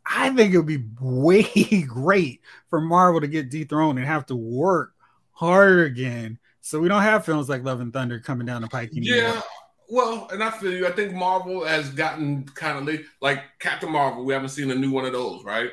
[0.07, 1.44] I think it would be way
[1.88, 4.94] great for Marvel to get dethroned and have to work
[5.32, 8.90] harder again so we don't have films like Love and Thunder coming down the pike
[8.96, 9.18] anymore.
[9.18, 9.42] Yeah.
[9.90, 10.86] Well, and I feel you.
[10.86, 13.05] I think Marvel has gotten kind of late.
[13.20, 15.70] Like Captain Marvel, we haven't seen a new one of those, right?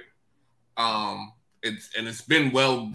[0.75, 1.31] Um,
[1.63, 2.91] it's and it's been well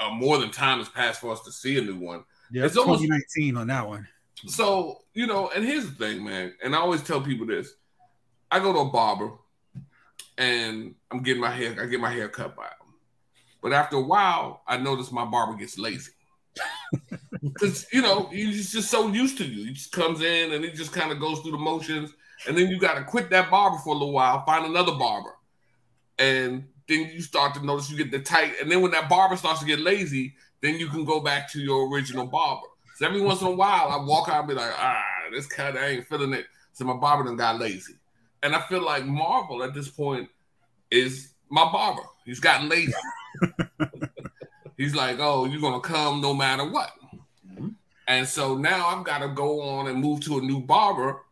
[0.00, 2.22] uh, more than time has passed for us to see a new one.
[2.52, 4.06] Yeah, it's 2019 almost, on that one.
[4.46, 6.54] So you know, and here's the thing, man.
[6.62, 7.72] And I always tell people this:
[8.48, 9.32] I go to a barber,
[10.38, 11.76] and I'm getting my hair.
[11.80, 12.94] I get my hair cut by him,
[13.60, 16.12] but after a while, I notice my barber gets lazy
[17.42, 19.66] because you know he's just so used to you.
[19.66, 22.12] He just comes in and he just kind of goes through the motions,
[22.46, 25.34] and then you got to quit that barber for a little while, find another barber,
[26.18, 28.54] and then you start to notice you get the tight.
[28.60, 31.60] And then when that barber starts to get lazy, then you can go back to
[31.60, 32.66] your original barber.
[32.96, 35.76] So every once in a while, I walk out and be like, ah, this cut
[35.76, 36.46] I ain't feeling it.
[36.72, 37.94] So my barber done got lazy,
[38.42, 40.28] and I feel like Marvel at this point
[40.90, 42.02] is my barber.
[42.24, 42.92] He's gotten lazy.
[44.76, 46.90] He's like, oh, you're gonna come no matter what.
[47.46, 47.68] Mm-hmm.
[48.06, 51.22] And so now I've got to go on and move to a new barber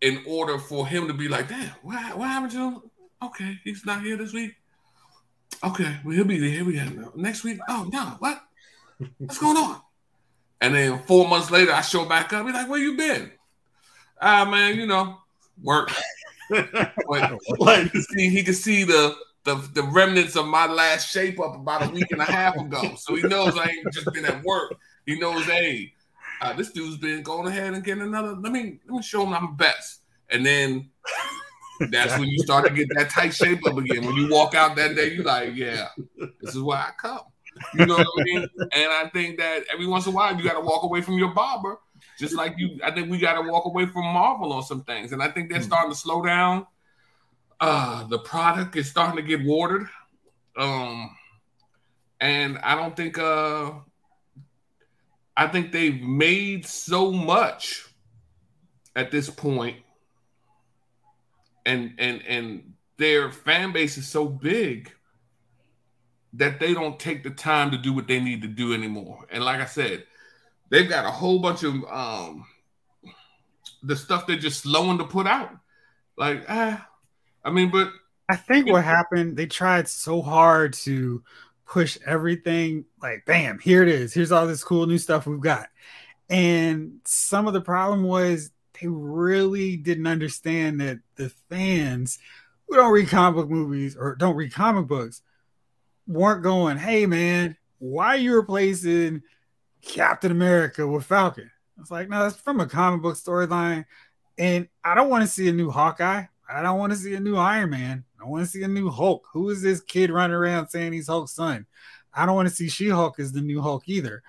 [0.00, 2.82] in order for him to be like, damn, what, what happened to him?
[3.22, 4.54] Okay, he's not here this week.
[5.62, 6.48] Okay, well he'll be there.
[6.48, 7.12] Here we go.
[7.14, 7.60] Next week.
[7.68, 8.42] Oh no, what?
[9.18, 9.80] What's going on?
[10.60, 12.46] And then four months later, I show back up.
[12.46, 13.30] He's like, where you been?
[14.20, 15.18] Ah man, you know,
[15.62, 15.92] work.
[17.08, 21.56] but, like, see, he can see the the, the remnants of my last shape up
[21.56, 22.94] about a week and a half ago.
[22.96, 24.74] So he knows I ain't just been at work.
[25.04, 25.92] He knows, hey,
[26.40, 28.36] uh, this dude's been going ahead and getting another.
[28.36, 30.00] Let me let me show him I'm best.
[30.30, 30.90] And then
[31.90, 34.06] that's when you start to get that tight shape up again.
[34.06, 35.88] When you walk out that day, you're like, yeah,
[36.40, 37.20] this is where I come.
[37.74, 38.48] You know what I mean?
[38.72, 41.18] And I think that every once in a while you got to walk away from
[41.18, 41.78] your barber,
[42.22, 42.80] just like you.
[42.82, 45.50] I think we got to walk away from Marvel on some things, and I think
[45.50, 45.66] they're hmm.
[45.66, 46.66] starting to slow down
[47.62, 49.86] uh, the product is starting to get watered.
[50.56, 51.16] Um,
[52.20, 53.70] and I don't think uh,
[55.36, 57.86] I think they've made so much
[58.96, 59.76] at this point,
[61.64, 64.92] and and and their fan base is so big
[66.32, 69.24] that they don't take the time to do what they need to do anymore.
[69.30, 70.04] And like I said,
[70.72, 72.46] they've got a whole bunch of um
[73.84, 75.50] the stuff they're just slowing to put out.
[76.16, 76.88] Like, ah,
[77.44, 77.90] I mean, but
[78.28, 81.22] I think what happened, they tried so hard to
[81.66, 84.14] push everything like, bam, here it is.
[84.14, 85.68] Here's all this cool new stuff we've got.
[86.30, 88.50] And some of the problem was
[88.80, 92.18] they really didn't understand that the fans
[92.68, 95.22] who don't read comic book movies or don't read comic books
[96.06, 99.22] weren't going, hey, man, why are you replacing
[99.82, 101.50] Captain America with Falcon?
[101.80, 103.84] It's like, no, that's from a comic book storyline.
[104.38, 106.24] And I don't want to see a new Hawkeye.
[106.48, 108.04] I don't want to see a new Iron Man.
[108.20, 109.26] I want to see a new Hulk.
[109.32, 111.66] Who is this kid running around saying he's Hulk's son?
[112.14, 114.22] I don't want to see She Hulk as the new Hulk either.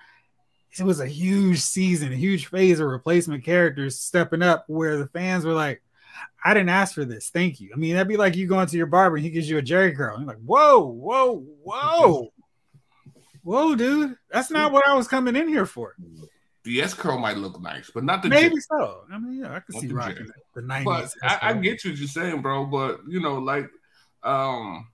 [0.78, 5.06] it was a huge season, a huge phase of replacement characters stepping up where the
[5.06, 5.82] fans were like,
[6.44, 7.30] I didn't ask for this.
[7.30, 7.70] Thank you.
[7.74, 9.62] I mean, that'd be like you going to your barber and he gives you a
[9.62, 10.18] Jheri curl.
[10.18, 12.32] You're like, whoa, whoa, whoa.
[13.44, 14.16] Whoa, dude.
[14.30, 15.94] That's not what I was coming in here for.
[16.64, 19.02] The S curl might look nice, but not the Maybe so.
[19.12, 20.84] I mean, yeah, I can Not see the rocking the 90s.
[20.84, 22.64] But I, I get what you're saying, bro.
[22.64, 23.68] But you know, like,
[24.22, 24.88] um,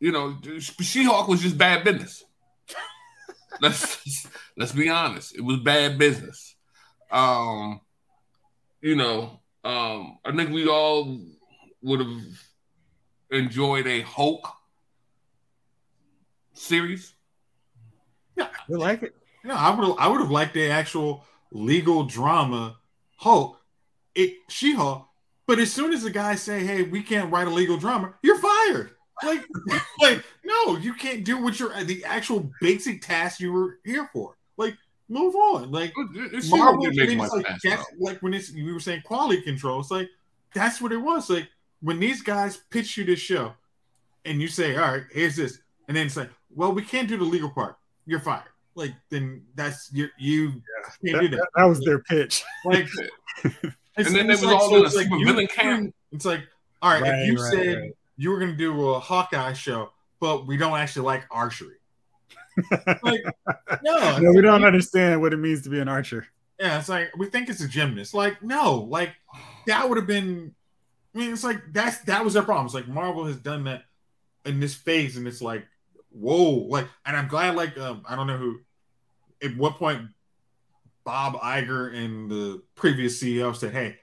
[0.00, 2.24] you know, She-Hulk was just bad business.
[3.60, 5.36] let's let's be honest.
[5.36, 6.54] It was bad business.
[7.10, 7.82] Um,
[8.80, 11.20] you know, um, I think we all
[11.82, 12.22] would have
[13.30, 14.48] enjoyed a Hulk
[16.54, 17.15] series.
[18.38, 19.14] Yeah, we like it.
[19.44, 22.76] No, I would I would have liked the actual legal drama
[23.16, 23.58] Hulk,
[24.14, 25.06] it She-Hulk.
[25.46, 28.38] But as soon as the guys say, "Hey, we can't write a legal drama," you're
[28.38, 28.90] fired.
[29.22, 29.44] Like,
[30.00, 34.36] like no, you can't do what you're the actual basic task you were here for.
[34.56, 34.76] Like,
[35.08, 35.70] move on.
[35.70, 38.72] Like, It- it- Marvel, She-Hulk didn't make much like, sense, that's like when it's we
[38.72, 39.80] were saying quality control.
[39.80, 40.10] It's like
[40.52, 41.30] that's what it was.
[41.30, 41.48] Like
[41.80, 43.54] when these guys pitch you this show,
[44.24, 47.16] and you say, "All right, here's this," and then it's like, "Well, we can't do
[47.16, 47.76] the legal part.
[48.06, 48.44] You're fired."
[48.74, 50.62] Like then that's you you
[51.04, 51.48] can't do That, that.
[51.56, 52.44] that was their pitch.
[52.64, 52.86] Like,
[53.44, 55.94] And then they it's was all so in like super you- villain camp.
[56.12, 56.42] It's like,
[56.82, 57.92] all right, Right, if you right, said right.
[58.18, 61.76] you were going to do a Hawkeye show, but we don't actually like archery.
[63.02, 63.22] like,
[63.82, 66.26] no, No, we don't understand what it means to be an archer.
[66.60, 68.14] Yeah, it's like we think it's a gymnast.
[68.14, 69.10] Like, no, like
[69.66, 70.54] that would have been.
[71.14, 72.66] I mean, it's like that's that was their problem.
[72.66, 73.84] It's like Marvel has done that
[74.46, 75.66] in this phase, and it's like,
[76.18, 77.54] whoa, like, and I'm glad.
[77.54, 78.60] Like, um, I don't know who,
[79.42, 80.08] at what point,
[81.04, 83.96] Bob Iger and the previous CEO said, "Hey,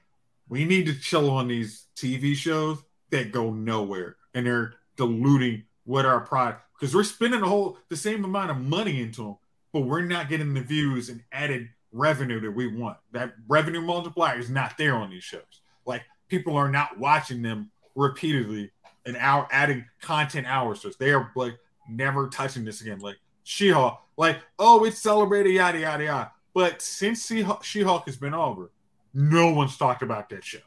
[0.48, 6.06] we need to chill on these TV shows that go nowhere, and they're diluting what
[6.06, 9.38] our product because we're spending the whole the same amount of money into them,
[9.72, 12.98] but we're not getting the views and added revenue that we want.
[13.12, 15.62] That revenue multiplier is not there on these shows.
[15.86, 18.72] Like people are not watching them repeatedly
[19.06, 20.96] and hour adding content hours us.
[20.96, 21.58] They are like
[21.90, 23.00] never touching this again.
[23.00, 26.32] Like She-Hulk, like oh, it's celebrated yada yada yada.
[26.54, 28.72] But since She-Hulk, She-Hulk has been over,
[29.14, 30.60] no one's talked about that show.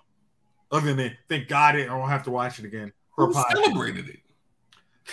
[0.71, 2.93] Other than thank God it, I won't have to watch it again.
[3.17, 4.19] Who celebrated it?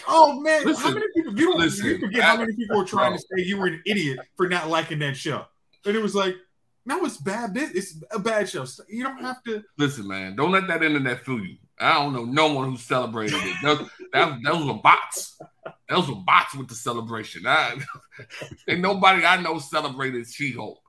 [0.07, 3.13] Oh man, how many people you don't listen, you forget how many people were trying
[3.13, 5.45] to say you were an idiot for not liking that show?
[5.85, 6.35] And it was like,
[6.85, 7.93] no, it's bad business.
[7.95, 8.65] It's a bad show.
[8.65, 9.63] So You don't have to.
[9.77, 11.57] Listen, man, don't let that internet fool you.
[11.79, 13.55] I don't know no one who celebrated it.
[13.63, 15.37] That, that, a box.
[15.89, 17.45] That was a box with the celebration.
[17.47, 17.77] I,
[18.69, 20.79] ain't nobody I know celebrated She-Hulk.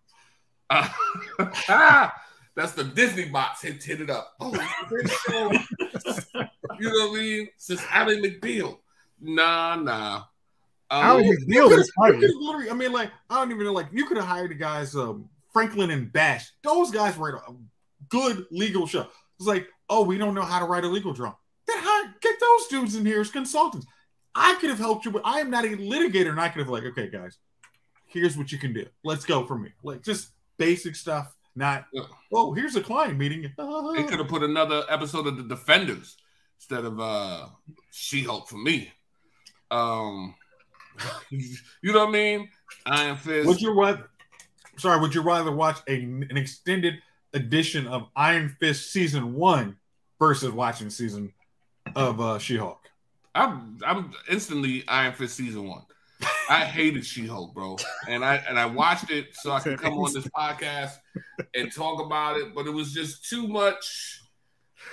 [0.70, 0.88] Uh,
[2.56, 4.34] that's the Disney box hit, hit it up.
[4.40, 5.52] Oh, it's a great show.
[6.78, 7.48] you know what I mean?
[7.56, 8.78] Since Ally McBeal.
[9.20, 10.24] Nah, nah.
[10.90, 12.70] How Um, is You is funny.
[12.70, 13.72] I mean, like, I don't even know.
[13.72, 16.50] Like, you could have hired the guys, um, Franklin and Bash.
[16.62, 17.52] Those guys write a
[18.10, 19.06] good legal show.
[19.38, 21.36] It's like, oh, we don't know how to write a legal drama.
[21.66, 23.86] Then hire, get those dudes in here as consultants.
[24.34, 26.68] I could have helped you, but I am not a litigator, and I could have
[26.68, 27.38] like, okay, guys,
[28.06, 28.84] here's what you can do.
[29.04, 29.70] Let's go for me.
[29.82, 31.34] Like just basic stuff.
[31.56, 32.02] Not, Yeah.
[32.32, 33.42] oh, here's a client meeting.
[33.42, 36.16] They could have put another episode of The Defenders
[36.58, 37.46] instead of uh
[37.92, 38.90] She-Hulk for me.
[39.70, 40.34] Um,
[41.30, 42.48] you know what I mean?
[42.86, 43.46] Iron Fist.
[43.46, 44.10] What's your rather?
[44.76, 47.02] Sorry, would you rather watch a, an extended
[47.32, 49.76] edition of Iron Fist season one
[50.18, 51.32] versus watching season
[51.94, 52.80] of uh, She-Hulk?
[53.34, 55.82] I'm I'm instantly Iron Fist season one.
[56.48, 57.76] I hated She-Hulk, bro,
[58.08, 60.92] and I and I watched it so I could come on this podcast
[61.54, 64.20] and talk about it, but it was just too much.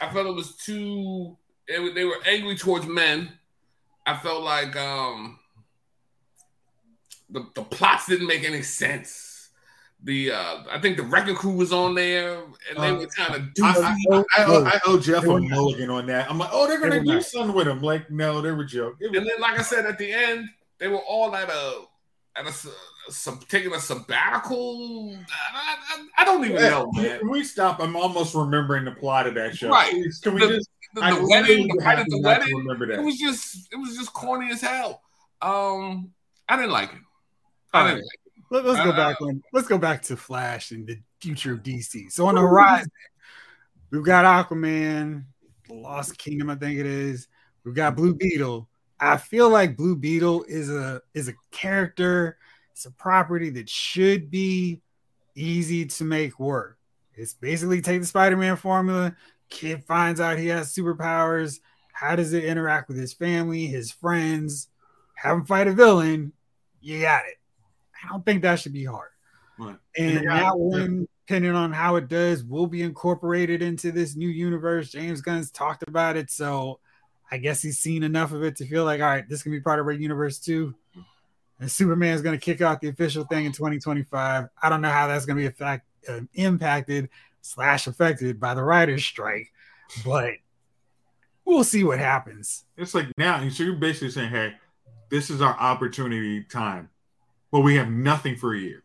[0.02, 1.38] I felt it was too.
[1.68, 3.32] It, they were angry towards men.
[4.06, 5.40] I felt like um
[7.30, 9.31] the the plots didn't make any sense.
[10.04, 13.36] The uh I think the Wrecking Crew was on there, and they Uh, were kind
[13.36, 13.78] of I.
[13.78, 16.30] I, I, I, owe- I owe Jeff a mulligan on that.
[16.30, 17.24] I'm like, oh, they're gonna were do not.
[17.26, 17.82] something with him.
[17.82, 20.50] Like, no, they were was- And then, like I said, at the end,
[20.80, 21.82] they were all at a
[22.36, 22.52] at a,
[23.12, 25.16] some taking a sabbatical.
[25.54, 25.76] I,
[26.18, 27.20] I, I don't even know, man.
[27.20, 27.80] Can we stop?
[27.80, 29.70] I'm almost remembering the plot of that show.
[29.70, 29.94] Right.
[30.24, 30.70] Can we The- just?
[30.94, 33.00] The, the wedding, the the wedding, Remember that.
[33.00, 35.02] it was just it was just corny as hell.
[35.42, 36.12] Um,
[36.50, 37.00] I didn't like it.
[37.74, 38.04] I didn't right.
[38.04, 38.21] like it.
[38.52, 39.42] Let, us go Uh, back on.
[39.54, 42.12] Let's go back to Flash and the future of DC.
[42.12, 42.92] So on the horizon,
[43.90, 45.24] we've got Aquaman,
[45.68, 47.30] the Lost Kingdom, I think it is.
[47.64, 48.68] We've got Blue Beetle.
[49.00, 52.38] I feel like Blue Beetle is a is a character.
[52.72, 54.82] It's a property that should be
[55.34, 56.78] easy to make work.
[57.16, 59.16] It's basically take the Spider-Man formula.
[59.50, 61.60] Kid finds out he has superpowers.
[61.94, 64.68] How does it interact with his family, his friends?
[65.16, 66.34] Have him fight a villain.
[66.82, 67.36] You got it.
[68.04, 69.10] I don't think that should be hard.
[69.58, 69.78] Right.
[69.98, 70.44] And Yeah.
[70.44, 74.92] that one, depending on how it does, will be incorporated into this new universe.
[74.92, 76.80] James Gunn's talked about it, so
[77.32, 79.62] I guess he's seen enough of it to feel like, all right, this can be
[79.62, 80.76] part of our universe too.
[81.60, 84.48] And Superman's going to kick off the official thing in 2025.
[84.62, 87.10] I don't know how that's going to be effect, uh, impacted
[87.42, 89.52] slash affected by the writers' strike,
[90.04, 90.34] but
[91.46, 92.66] we'll see what happens.
[92.78, 94.56] It's like now, so you're basically saying, hey,
[95.10, 96.90] this is our opportunity time,
[97.52, 98.84] but we have nothing for a year.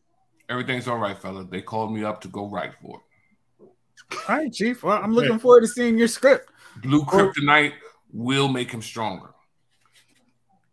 [0.49, 1.45] Everything's all right, fella.
[1.45, 3.67] They called me up to go write for it.
[4.29, 4.83] All right, Chief.
[4.83, 6.51] Well, I'm looking forward to seeing your script.
[6.77, 7.73] Blue Kryptonite
[8.13, 9.31] will make him stronger.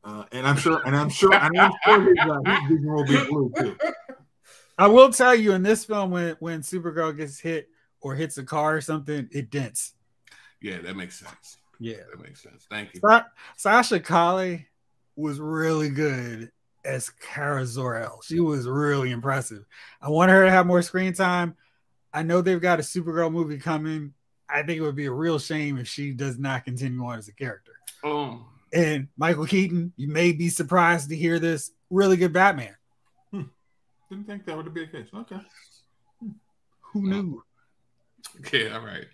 [0.04, 3.06] Uh, and I'm sure, and I'm sure, and I'm sure his, uh, his vision will
[3.06, 3.78] be blue too.
[4.78, 7.70] I will tell you in this film when when Supergirl gets hit
[8.02, 9.94] or hits a car or something, it dents.
[10.62, 11.58] Yeah, that makes sense.
[11.80, 11.98] Yeah.
[12.12, 12.66] That makes sense.
[12.70, 13.02] Thank you.
[13.02, 13.26] Sa-
[13.58, 14.60] Sasha Calle
[15.16, 16.52] was really good
[16.86, 18.22] as Kara Zor-El.
[18.24, 19.66] She was really impressive.
[20.02, 21.56] I want her to have more screen time.
[22.14, 24.14] I know they've got a Supergirl movie coming.
[24.50, 27.28] I think it would be a real shame if she does not continue on as
[27.28, 27.72] a character.
[28.04, 31.72] Um, And Michael Keaton, you may be surprised to hear this.
[31.90, 32.76] Really good Batman.
[33.32, 35.08] Didn't think that would be the case.
[35.14, 35.40] Okay.
[36.92, 37.44] Who knew?
[38.52, 39.08] yeah, all right.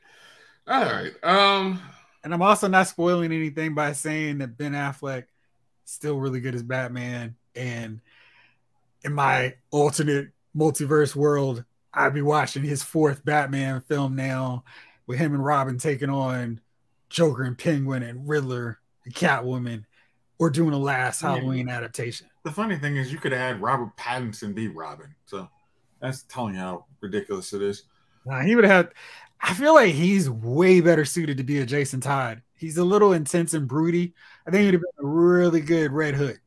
[0.67, 1.13] All right.
[1.23, 1.79] Um,
[2.23, 5.25] And I'm also not spoiling anything by saying that Ben Affleck
[5.85, 7.35] still really good as Batman.
[7.55, 8.01] And
[9.03, 14.63] in my alternate multiverse world, I'd be watching his fourth Batman film now
[15.07, 16.61] with him and Robin taking on
[17.09, 19.85] Joker and Penguin and Riddler and Catwoman,
[20.37, 21.35] or doing a last Yeah.
[21.35, 22.27] Halloween adaptation.
[22.43, 25.13] The funny thing is, you could add Robert Pattinson be Robin.
[25.25, 25.49] So
[25.99, 27.83] that's telling you how ridiculous it is.
[28.25, 28.91] Nah, he would have.
[29.41, 32.41] I feel like he's way better suited to be a Jason Todd.
[32.55, 34.13] He's a little intense and broody.
[34.45, 36.39] I think he'd have been a really good Red Hood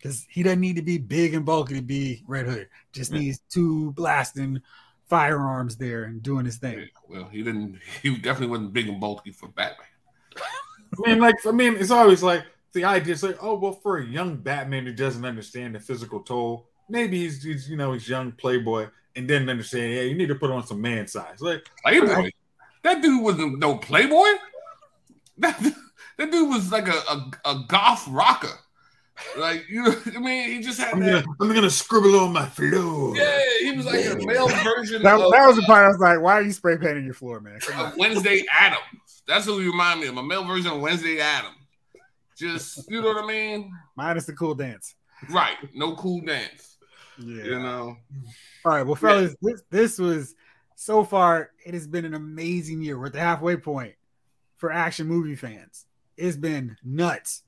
[0.00, 2.68] because he doesn't need to be big and bulky to be Red Hood.
[2.92, 3.20] Just Yeah.
[3.20, 4.62] needs two blasting
[5.08, 6.88] firearms there and doing his thing.
[7.08, 7.78] well, he didn't.
[8.02, 9.86] He definitely wasn't big and bulky for Batman.
[10.36, 13.98] I mean, like, I mean, it's always like the idea is like, oh, well, for
[13.98, 18.08] a young Batman who doesn't understand the physical toll, maybe he's, he's you know, he's
[18.08, 19.92] young playboy and didn't understand.
[19.92, 21.40] Yeah, you need to put on some man size.
[21.40, 22.30] Like, Playboy.
[22.82, 24.28] That dude wasn't no Playboy.
[25.38, 25.58] That,
[26.18, 28.58] that dude was like a, a, a goth rocker.
[29.38, 31.24] Like you know, I mean, he just had I'm that.
[31.24, 33.16] gonna, I'm gonna scribble on my floor.
[33.16, 35.98] Yeah, he was like a male version That, of, that was the part I was
[35.98, 37.60] like, why are you spray painting your floor, man?
[37.60, 37.92] Come on.
[37.96, 39.22] Wednesday Addams.
[39.26, 40.16] That's who you remind me of.
[40.16, 41.56] A male version of Wednesday Addams.
[42.36, 43.72] Just you know what I mean?
[43.96, 44.94] Minus the cool dance.
[45.28, 45.56] Right.
[45.74, 46.78] No cool dance.
[47.18, 47.44] Yeah.
[47.44, 47.96] You know.
[48.64, 50.34] All right, well, fellas, this, this was
[50.74, 51.50] so far.
[51.64, 52.98] It has been an amazing year.
[52.98, 53.94] We're at the halfway point
[54.56, 55.86] for action movie fans.
[56.16, 57.42] It's been nuts.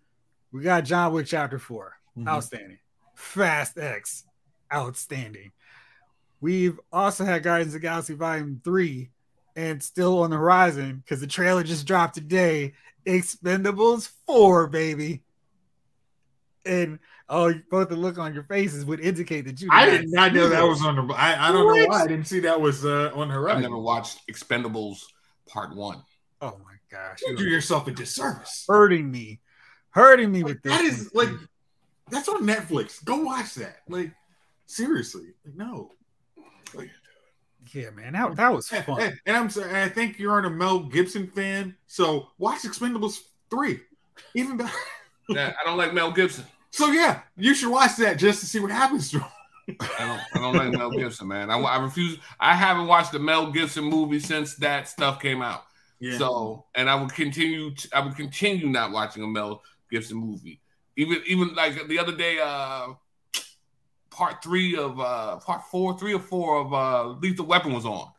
[0.53, 2.29] We got John Wick Chapter 4 Mhm.
[2.29, 2.79] outstanding.
[3.17, 4.25] Fast X,
[4.73, 5.53] outstanding.
[6.41, 9.11] We've also had Guardians of the Galaxy Volume Three,
[9.55, 12.75] and still on the horizon because the trailer just dropped today.
[13.07, 15.23] Expendables Four, baby.
[16.65, 16.99] And
[17.29, 19.69] oh, both the look on your faces would indicate that you.
[19.71, 21.15] I did not know that was on the.
[21.15, 23.57] I, I don't know why I didn't see that was uh, on the horizon.
[23.59, 24.99] I've never watched Expendables
[25.49, 26.03] Part One.
[26.41, 28.65] Oh my gosh, You do you're yourself a disservice.
[28.69, 29.41] hurting me,
[29.93, 30.73] hurting me with this.
[30.77, 31.27] That is one.
[31.27, 31.35] like
[32.11, 33.03] that's on Netflix.
[33.05, 33.79] Go watch that.
[33.89, 34.13] Like
[34.67, 35.93] seriously, like no.
[36.75, 36.91] Like,
[37.73, 39.01] yeah, man, that, that was and, fun.
[39.01, 43.21] and- and I'm sorry, I think you're on a Mel Gibson fan, so watch Expendables
[43.51, 43.81] three.
[44.35, 44.71] Even better.
[45.29, 46.45] Yeah, I don't like Mel Gibson.
[46.71, 49.29] So yeah, you should watch that just to see what happens to him.
[49.81, 50.21] I don't.
[50.35, 51.49] I don't like Mel Gibson, man.
[51.49, 52.19] I, I refuse.
[52.41, 55.63] I haven't watched the Mel Gibson movie since that stuff came out.
[56.01, 56.19] Yeah.
[56.19, 57.73] So, and I would continue.
[57.73, 59.63] To, I would continue not watching a Mel
[59.93, 60.61] Gibson movie.
[60.97, 62.89] Even, even like the other day, uh,
[64.11, 68.11] part three of uh, part four, three or four of uh, Lethal Weapon was on,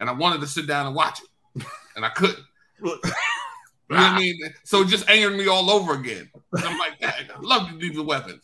[0.00, 1.64] and I wanted to sit down and watch it,
[1.96, 2.38] and I couldn't.
[2.82, 4.38] You know what I mean?
[4.64, 6.28] So it just angered me all over again.
[6.52, 8.42] And I'm like, I love Lethal Weapons.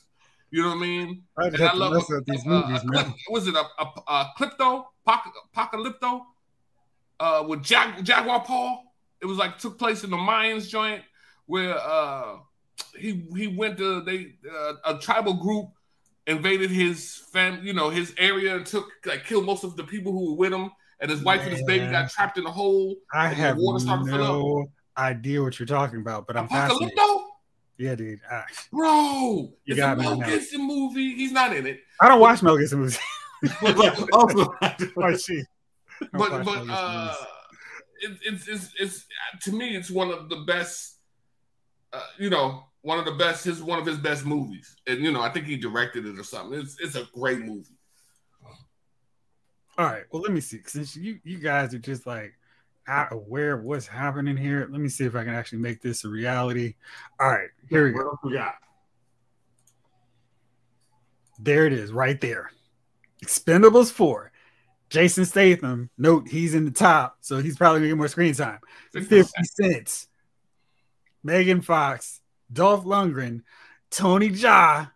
[0.50, 1.22] You know what I mean?
[1.36, 3.14] I And I love these uh, movies, a man.
[3.28, 6.22] was it a, a, a Clipto, Apocalypto,
[7.20, 8.78] uh, with Jag- Jaguar Paw?
[9.20, 11.02] It was like took place in the Mayans joint
[11.46, 12.36] where uh,
[12.98, 15.66] he he went to they uh, a tribal group
[16.26, 20.12] invaded his fam, you know, his area and took like killed most of the people
[20.12, 20.70] who were with him,
[21.00, 22.96] and his wife and his baby got trapped in a hole.
[23.12, 24.66] I have water started to fill no
[24.96, 26.96] idea what you're talking about, but I'm fascinated.
[26.96, 27.22] Apocalypto,
[27.78, 28.20] Yeah, dude.
[28.30, 30.16] I, bro, You it's got a Mel.
[30.20, 31.14] Gibson movie.
[31.14, 31.80] He's not in it.
[32.00, 32.98] I don't watch Mel Gibson movies.
[34.12, 34.54] also,
[34.96, 35.46] Oh, shit.
[36.00, 37.14] I don't but watch but Mel uh,
[38.00, 39.04] it, it's it's it's
[39.42, 40.92] to me it's one of the best.
[41.94, 43.44] Uh, you know, one of the best.
[43.44, 46.24] His one of his best movies, and you know, I think he directed it or
[46.24, 46.58] something.
[46.58, 47.76] It's it's a great movie.
[49.76, 50.04] All right.
[50.12, 50.60] Well, let me see.
[50.66, 52.34] Since you you guys are just like
[52.86, 56.04] not aware of what's happening here, let me see if I can actually make this
[56.04, 56.74] a reality.
[57.20, 58.08] All right, here we What go.
[58.10, 58.54] else we got?
[61.38, 62.50] There it is, right there.
[63.24, 64.30] Expendables 4.
[64.90, 65.90] Jason Statham.
[65.98, 68.60] Note he's in the top, so he's probably gonna get more screen time.
[68.92, 70.08] 50 cents.
[71.24, 72.20] Megan Fox,
[72.52, 73.40] Dolph Lundgren,
[73.90, 74.90] Tony Jaa,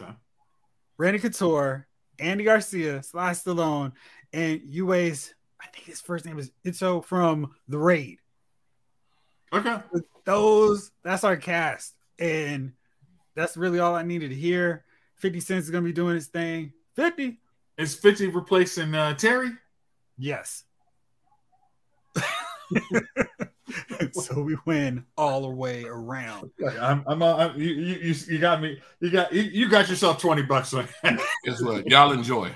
[0.00, 0.12] Okay.
[0.98, 3.92] Randy Couture, Andy Garcia, Sly Stallone,
[4.32, 8.18] and Uwais, I think his first name is Itzo from The Raid.
[9.52, 9.78] Okay.
[10.24, 11.94] Those, that's our cast.
[12.18, 12.72] And
[13.34, 14.84] that's really all I needed to hear.
[15.16, 16.72] 50 Cent is going to be doing his thing.
[16.96, 17.38] 50?
[17.78, 19.50] Is 50 replacing uh, Terry?
[20.18, 20.64] Yes.
[24.12, 26.50] so we win all the way around.
[26.80, 28.80] I'm, I'm, uh, I'm you, you, you- you got me.
[29.00, 31.20] You got, you, you got yourself 20 bucks on that.
[31.44, 31.86] Guess what?
[31.88, 32.50] Y'all enjoy.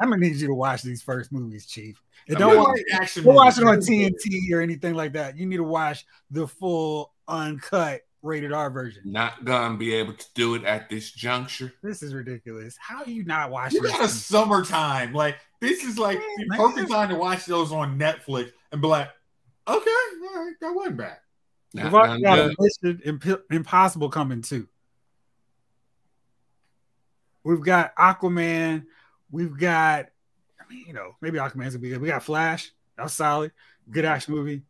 [0.00, 2.00] I'm gonna need you to watch these first movies, Chief.
[2.28, 3.78] And don't watch, action don't watch it on.
[3.78, 5.36] TNT or anything like that.
[5.36, 9.02] You need to watch the full uncut rated R version.
[9.04, 11.72] Not gonna be able to do it at this juncture.
[11.82, 12.76] This is ridiculous.
[12.78, 15.12] How are you not watching You got a summertime.
[15.12, 19.10] Like, this is like the perfect time to watch those on Netflix and be like,
[19.76, 19.90] okay,
[20.34, 21.18] all right, that wasn't bad.
[21.72, 22.62] Not We've already got gonna a.
[22.62, 24.68] Mission Imp- Impossible coming too.
[27.44, 28.84] We've got Aquaman.
[29.30, 30.06] We've got,
[30.60, 32.00] I mean, you know, maybe Aquaman's gonna be good.
[32.00, 32.72] We got Flash.
[32.96, 33.52] That was solid.
[33.90, 34.62] Good action movie.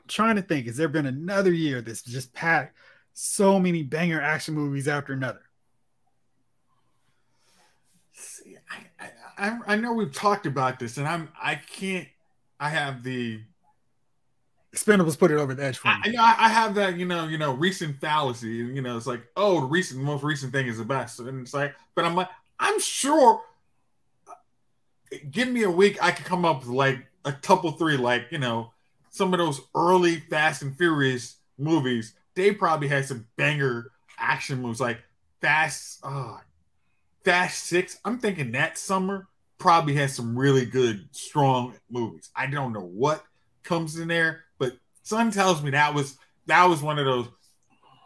[0.00, 2.76] I'm trying to think, has there been another year that's just packed
[3.12, 5.42] so many banger action movies after another?
[8.12, 12.08] See, I, I, I, I know we've talked about this, and I'm, I can't,
[12.64, 13.40] I have the,
[14.74, 15.94] Expendables put it over the edge for me.
[16.02, 18.48] I, know I I have that, you know, you know, recent fallacy.
[18.48, 21.54] You know, it's like, oh, the recent, most recent thing is the best, and it's
[21.54, 23.42] like, but I'm like, I'm sure.
[25.30, 28.38] Give me a week, I could come up with like a couple three, like you
[28.38, 28.72] know,
[29.10, 32.14] some of those early Fast and Furious movies.
[32.34, 34.98] They probably had some banger action moves like
[35.40, 36.38] Fast, uh,
[37.24, 38.00] Fast Six.
[38.04, 39.28] I'm thinking that summer
[39.64, 42.28] probably has some really good, strong movies.
[42.36, 43.24] I don't know what
[43.62, 47.28] comes in there, but Son tells me that was that was one of those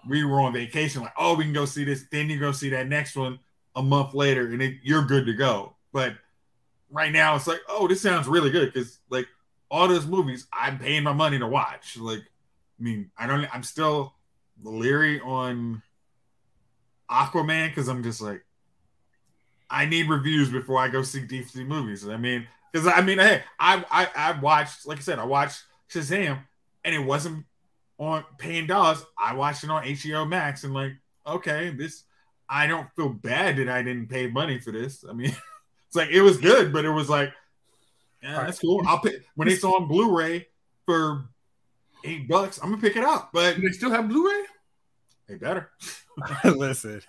[0.08, 2.68] we were on vacation, like, oh, we can go see this, then you go see
[2.68, 3.40] that next one
[3.74, 5.74] a month later, and it, you're good to go.
[5.92, 6.14] But
[6.92, 9.26] right now, it's like, oh, this sounds really good because like
[9.68, 11.96] all those movies, I'm paying my money to watch.
[11.96, 14.14] Like, I mean, I don't, I'm still
[14.62, 15.82] leery on
[17.10, 18.44] Aquaman because I'm just like,
[19.70, 22.08] I need reviews before I go see DC movies.
[22.08, 25.62] I mean, because I mean, hey, I, I I watched, like I said, I watched
[25.90, 26.40] Shazam,
[26.84, 27.44] and it wasn't
[27.98, 29.04] on paying dollars.
[29.18, 30.92] I watched it on HBO Max, and like,
[31.26, 32.04] okay, this,
[32.48, 35.04] I don't feel bad that I didn't pay money for this.
[35.08, 35.28] I mean,
[35.86, 37.32] it's like it was good, but it was like,
[38.22, 38.82] yeah, that's cool.
[38.86, 40.46] I'll pay when it's on Blu-ray
[40.86, 41.28] for
[42.04, 42.58] eight bucks.
[42.62, 44.44] I'm gonna pick it up, but Do they still have Blu-ray?
[45.28, 45.70] they better.
[46.44, 47.02] Listen,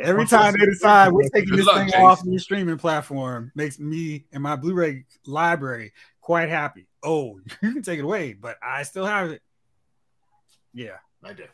[0.00, 2.02] every time they decide we're taking this luck, thing Jason.
[2.02, 6.86] off your streaming platform, makes me and my Blu-ray library quite happy.
[7.02, 9.42] Oh, you can take it away, but I still have it.
[10.74, 11.44] Yeah, I do.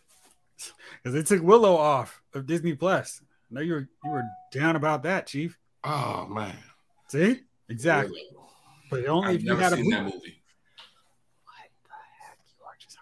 [1.02, 3.20] because they took Willow off of Disney Plus.
[3.50, 5.59] I know you were you were down about that, Chief.
[5.84, 6.57] Oh man,
[7.09, 8.22] See, exactly.
[8.90, 10.40] But only I've if you never had a seen that Blu- movie.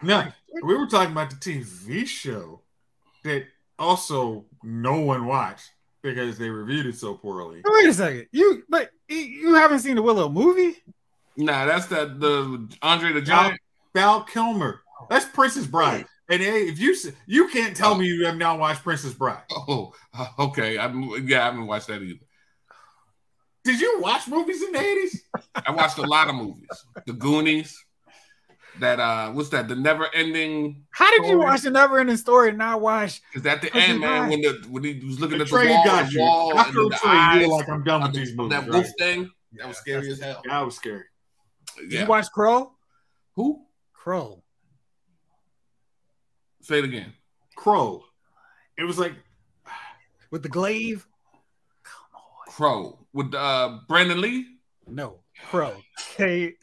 [0.04, 0.24] No,
[0.64, 2.60] we were talking about the TV show
[3.22, 3.44] that
[3.78, 5.70] also no one watched
[6.02, 7.62] because they reviewed it so poorly.
[7.64, 10.76] Wait a second, you but you- you haven't seen the Willow movie?
[11.36, 13.58] Nah, that's that the Andre the Giant.
[13.94, 14.80] Val Kilmer.
[15.10, 16.06] That's Princess Bride.
[16.28, 16.94] And hey, if you
[17.26, 19.42] you can't tell me you have not watched Princess Bride.
[19.50, 20.78] Oh, uh, okay.
[20.78, 22.20] I'm yeah, I haven't watched that either.
[23.64, 25.24] Did you watch movies in the eighties?
[25.54, 26.66] I watched a lot of movies.
[27.06, 27.76] The Goonies.
[28.80, 29.68] That uh, what's that?
[29.68, 30.84] The Never Ending.
[30.90, 33.20] How did you watch the never ending story and not watch?
[33.34, 34.28] Is that the end, man?
[34.28, 34.30] Bride.
[34.30, 36.20] When the when he was looking The at the train wall, got the you.
[36.20, 38.58] wall, and After the the train, you eyes, like, I'm done with these movies.
[38.58, 38.86] that right?
[38.98, 39.30] thing.
[39.58, 40.40] That was scary as hell.
[40.46, 41.04] That was scary.
[41.76, 42.00] Did Yeah.
[42.02, 42.70] you watch Krull?
[43.34, 43.66] Who?
[43.94, 44.40] Krull.
[46.62, 47.12] Say it again.
[47.58, 48.02] Krull.
[48.78, 49.12] It was like
[50.30, 51.06] with the glaive.
[51.82, 52.52] Come on.
[52.54, 54.46] Crow with uh Brandon Lee.
[54.86, 55.20] No,
[55.50, 55.74] Krull.
[56.16, 56.54] K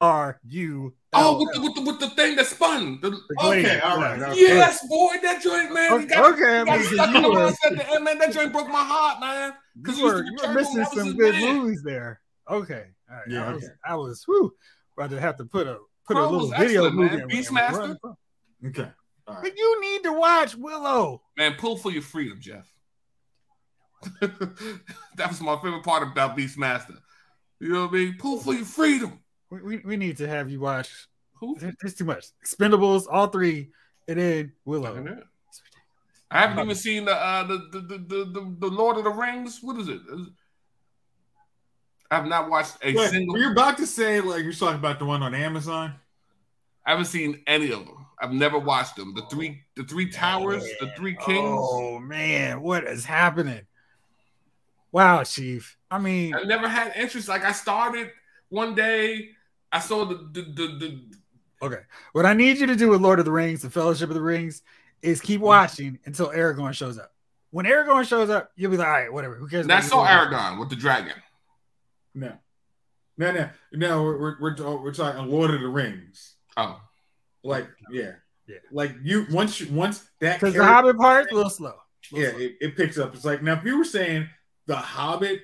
[0.00, 0.94] R U.
[1.12, 3.00] Oh, with the, with the with the thing that spun.
[3.00, 3.64] The, glaive.
[3.66, 4.54] okay, all right, Yeah.
[4.54, 5.92] yes, boy, that joint, man.
[5.92, 8.18] Okay, got, okay, I got mean, stuck in the mindset the end, man.
[8.18, 9.52] That joint broke my heart, man.
[9.84, 11.56] 'Cause you were, you were missing some good man.
[11.58, 12.20] movies there.
[12.48, 13.24] Okay, all right.
[13.28, 13.72] Yeah, I was, okay.
[13.84, 14.54] I was whew,
[14.96, 17.16] about to have to put a put Crow a little video movie.
[17.16, 17.20] man.
[17.22, 17.96] in- Beastmaster?
[18.66, 18.88] okay.
[19.26, 19.42] All right.
[19.42, 21.22] But you need to watch Willow.
[21.36, 22.66] Man, pull for your freedom, Geoff.
[24.20, 26.96] that was my favorite part about Beastmaster.
[27.60, 28.16] You know what I mean?
[28.18, 29.20] Pull for your freedom.
[29.50, 30.88] We, we, we need to have you watch.
[31.34, 31.56] Who?
[31.58, 32.26] There- There's too much.
[32.44, 33.70] Expendables, all three,
[34.08, 35.18] and then Willow.
[36.30, 39.10] I haven't even seen the, uh, the, the, the the the the Lord of the
[39.10, 39.58] Rings.
[39.62, 40.00] What is it?
[42.10, 43.38] I have not watched a Wait, single.
[43.38, 45.94] you're about to say like you're talking about the one on Amazon.
[46.86, 48.06] I haven't seen any of them.
[48.20, 49.14] I've never watched them.
[49.14, 51.58] The three the three towers, the three kings.
[51.60, 53.62] Oh man, what is happening?
[54.92, 55.76] Wow, Chief.
[55.90, 57.28] I mean, I never had interest.
[57.28, 58.10] Like I started
[58.48, 59.30] one day,
[59.72, 61.00] I saw the the the, the
[61.62, 61.80] okay.
[62.12, 64.20] What I need you to do with Lord of the Rings, the Fellowship of the
[64.20, 64.62] Rings,
[65.02, 65.46] is keep mm-hmm.
[65.46, 67.12] watching until Aragorn shows up.
[67.50, 69.34] When Aragorn shows up, you'll be like, all right, whatever.
[69.34, 69.64] Who cares?
[69.64, 71.14] and I about saw Lord Eragon with the dragon.
[72.14, 72.32] No,
[73.16, 74.02] no, no, no.
[74.02, 76.34] We're we're we're, talking Lord of the Rings.
[76.56, 76.80] Oh,
[77.44, 78.12] Like yeah,
[78.46, 78.56] Yeah.
[78.72, 81.74] Like you once you once that Because the Hobbit part's a little slow.
[82.12, 82.38] A yeah, slow.
[82.40, 83.14] it, it picks up.
[83.14, 84.28] It's like now if you were saying
[84.70, 85.40] the Hobbit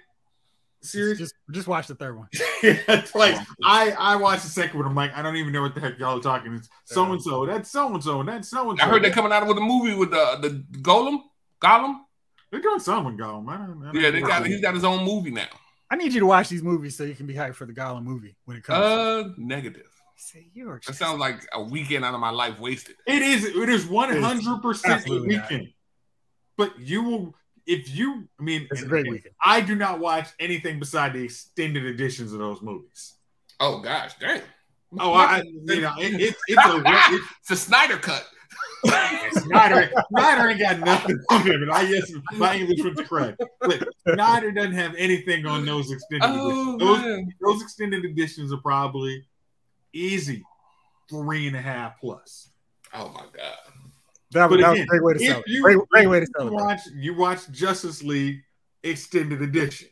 [0.82, 2.28] series, Just just watch the third one.
[2.62, 4.88] yeah, it's like I I watched the second one.
[4.88, 6.54] I'm like I don't even know what the heck y'all are talking.
[6.54, 7.44] It's so and so.
[7.44, 8.20] That's so and so.
[8.20, 8.84] and That's so and so.
[8.84, 11.18] I heard they're coming out with a movie with the the Golem.
[11.60, 11.96] Gollum.
[12.52, 13.48] They're doing something, Golem.
[13.48, 14.28] I don't, I don't Yeah, they know.
[14.28, 15.48] got he's got his own movie now.
[15.90, 18.04] I need you to watch these movies so you can be hyped for the Gollum
[18.04, 18.84] movie when it comes.
[18.84, 19.90] Uh, negative.
[20.18, 22.94] Say you are That sounds like a weekend out of my life wasted.
[23.06, 23.44] It is.
[23.44, 25.50] It is one hundred percent a absolutely not.
[25.50, 25.68] weekend.
[26.56, 27.34] But you will,
[27.66, 28.28] if you.
[28.38, 29.34] I mean, It's a great weekend.
[29.44, 33.14] I do not watch anything beside the extended editions of those movies.
[33.60, 34.42] Oh gosh, damn.
[34.98, 36.82] Oh, I, you know, it, it, it's a.
[36.84, 38.26] It, It's a Snyder cut.
[38.86, 41.68] Snyder, Snyder ain't got nothing on him.
[41.72, 43.36] I guess my English went to crud.
[43.60, 46.78] But Snyder doesn't have anything on those extended Oh editions.
[46.78, 49.26] Those, those extended editions are probably
[49.92, 50.44] easy
[51.10, 52.50] three and a half plus.
[52.94, 53.65] Oh my god.
[54.36, 55.44] That, But was- that was again, a great way to sell it.
[55.48, 56.52] you- Great, great way to You sell it.
[56.52, 58.42] watch, you watch Justice League
[58.82, 59.88] extended edition.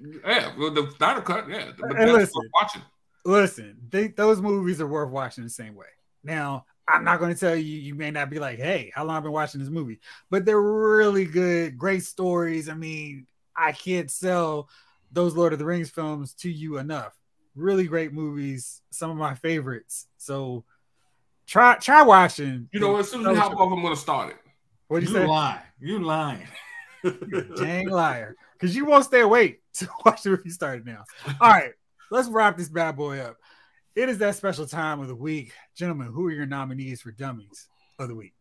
[0.00, 1.48] Yeah, well, the Snyder cut.
[1.48, 2.32] Yeah, but that's listen.
[2.34, 2.82] worth watching.
[3.24, 5.86] Listen, they, those movies are worth watching the same way.
[6.22, 9.16] Now, I'm not going to tell you, you may not be like, hey, how long
[9.16, 10.00] I've been watching this movie?
[10.30, 12.68] But they're really good, great stories.
[12.68, 13.26] I mean,
[13.56, 14.68] I can't sell
[15.12, 17.14] those Lord of the Rings films to you enough.
[17.54, 20.06] Really great movies, some of my favorites.
[20.16, 20.64] So
[21.48, 22.68] try try watching.
[22.72, 24.36] You know, as soon as we hop off, I'm gonna start it.
[24.86, 25.26] what do You you say?
[25.26, 25.62] lie.
[25.80, 26.46] You lying.
[27.02, 28.34] You're dang liar.
[28.52, 31.04] Because you won't stay awake to watch the movie started now.
[31.40, 31.72] All right,
[32.10, 33.36] let's wrap this bad boy up.
[33.94, 35.52] It is that special time of the week.
[35.76, 37.66] Gentlemen, who are your nominees for dummies
[37.98, 38.34] of the week?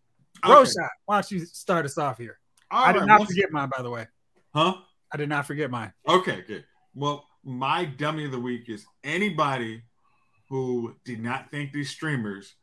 [0.43, 0.53] Okay.
[0.53, 2.39] Roshan, why don't you start us off here?
[2.69, 4.05] All I did right, not once- forget mine, by the way.
[4.53, 4.75] Huh?
[5.11, 5.93] I did not forget mine.
[6.07, 6.65] Okay, good.
[6.93, 9.83] Well, my dummy of the week is anybody
[10.49, 12.55] who did not think these streamers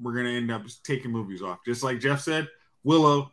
[0.00, 1.58] were to end up taking movies off.
[1.64, 2.48] Just like Geoff said,
[2.82, 3.30] Willow,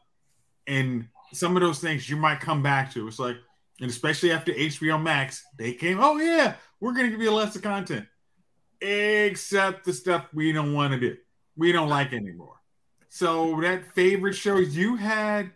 [0.68, 3.07] and some of those things you might come back to.
[3.07, 3.38] It's like,
[3.80, 7.62] and especially after HBO Max, they came, oh, yeah, we're to give you less of
[7.62, 8.05] content,
[8.80, 11.18] except the stuff we don't want to do,
[11.55, 12.55] we don't like anymore.
[13.09, 15.51] So, that favorite show you had,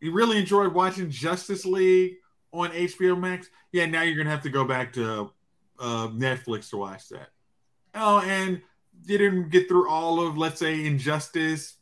[0.00, 2.16] you really enjoyed watching Justice League
[2.52, 5.30] on HBO Max, yeah, now you're gonna have to go back to
[5.78, 7.28] uh, Netflix to watch that.
[7.94, 8.60] Oh, and
[9.06, 11.74] didn't get through all of, let's say, Injustice.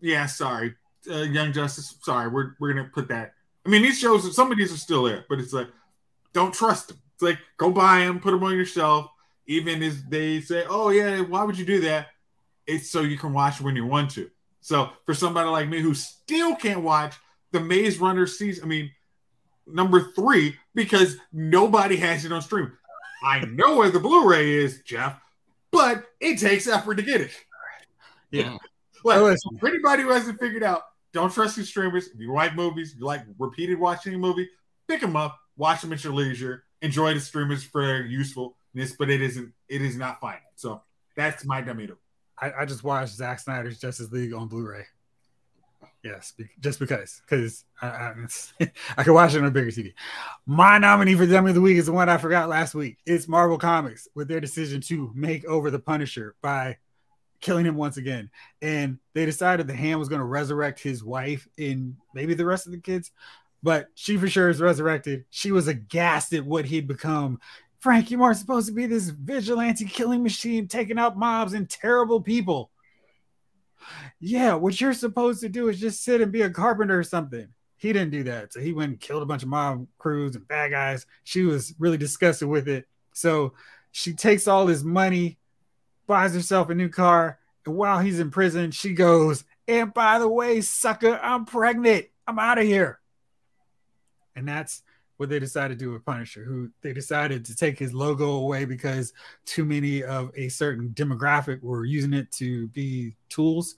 [0.00, 0.74] Yeah, sorry,
[1.10, 1.96] uh, Young Justice.
[2.02, 3.34] Sorry, we're we're gonna put that.
[3.64, 5.68] I mean, these shows, some of these are still there, but it's like,
[6.32, 6.98] don't trust them.
[7.14, 9.08] It's like, go buy them, put them on your shelf.
[9.46, 12.08] Even if they say, oh yeah, why would you do that?
[12.66, 14.30] It's so you can watch when you want to.
[14.60, 17.16] So for somebody like me who still can't watch
[17.50, 18.90] the Maze Runner season, I mean,
[19.66, 22.72] number three because nobody has it on stream.
[23.24, 25.16] I know where the Blu-ray is, Geoff,
[25.72, 27.30] but it takes effort to get it.
[28.30, 28.56] Yeah.
[29.04, 30.82] Like Oh, for anybody who hasn't figured out,
[31.12, 32.08] don't trust these streamers.
[32.08, 34.48] If you like movies, you like repeated watching a movie,
[34.88, 39.10] pick them up, watch them at your leisure, enjoy the streamers for their usefulness, but
[39.10, 39.52] it isn't.
[39.68, 40.40] It is not final.
[40.54, 40.82] So
[41.16, 41.88] that's my dummy.
[41.88, 41.98] to-
[42.40, 44.84] I, I just watched Zack Snyder's Justice League on Blu-ray.
[46.02, 48.12] Yes, just because, because I,
[48.96, 49.92] I, could watch it on a bigger TV.
[50.46, 52.98] My nominee for Dummy of the Week is the one I forgot last week.
[53.06, 56.78] It's Marvel Comics with their decision to make over the Punisher by
[57.40, 58.30] killing him once again.
[58.60, 62.66] And they decided the hand was going to resurrect his wife and maybe the rest
[62.66, 63.12] of the kids,
[63.62, 65.24] but she for sure is resurrected.
[65.30, 67.38] She was aghast at what he'd become.
[67.78, 72.20] Frank, you weren't supposed to be this vigilante killing machine taking out mobs and terrible
[72.20, 72.70] people.
[74.20, 77.48] Yeah, what you're supposed to do is just sit and be a carpenter or something.
[77.76, 78.52] He didn't do that.
[78.52, 81.06] So he went and killed a bunch of mob crews and bad guys.
[81.24, 82.86] She was really disgusted with it.
[83.12, 83.54] So
[83.90, 85.38] she takes all his money,
[86.06, 90.28] buys herself a new car, and while he's in prison, she goes, And by the
[90.28, 92.06] way, sucker, I'm pregnant.
[92.26, 93.00] I'm out of here.
[94.34, 94.82] and that's
[95.22, 98.64] what they decided to do with Punisher, who they decided to take his logo away
[98.64, 99.12] because
[99.44, 103.76] too many of a certain demographic were using it to be tools.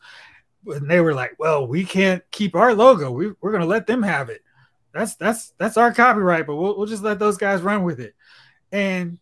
[0.67, 3.11] And they were like, "Well, we can't keep our logo.
[3.11, 4.41] We, we're going to let them have it.
[4.95, 8.15] That's that's that's our copyright, but we'll, we'll just let those guys run with it."
[8.73, 9.19] And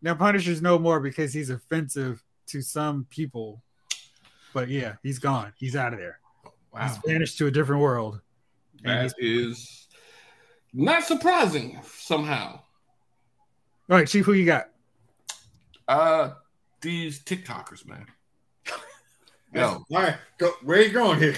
[0.00, 3.60] now Punisher's no more because he's offensive to some people.
[4.54, 5.52] But yeah, he's gone.
[5.56, 6.20] He's out of there.
[6.72, 6.86] Wow.
[6.86, 8.20] He's vanished to a different world.
[8.84, 9.88] That is
[10.72, 12.60] not surprising somehow.
[13.88, 14.68] All right, Chief, who you got?
[15.88, 16.30] Uh,
[16.80, 18.06] these TikTokers, man.
[19.54, 20.52] Yo, all right, go.
[20.62, 21.34] Where you going here?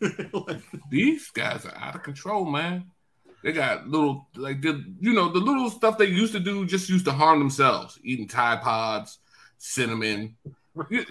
[0.90, 2.90] these guys are out of control, man.
[3.42, 6.90] They got little, like the, you know, the little stuff they used to do just
[6.90, 9.18] used to harm themselves, eating Tide Pods,
[9.56, 10.36] cinnamon,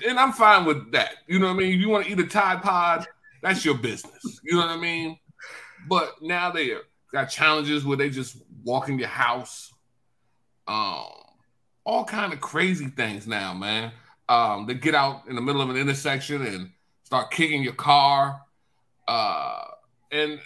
[0.08, 1.16] and I'm fine with that.
[1.28, 1.74] You know what I mean?
[1.74, 3.08] If you want to eat a Tide Pod,
[3.42, 4.40] that's your business.
[4.44, 5.18] You know what I mean?
[5.88, 9.74] But now they are got challenges where they just walk in your house.
[10.68, 11.06] Um,
[11.84, 13.92] all kind of crazy things now, man.
[14.28, 16.72] Um, they get out in the middle of an intersection and
[17.04, 18.42] start kicking your car.
[19.08, 19.64] Uh,
[20.12, 20.40] and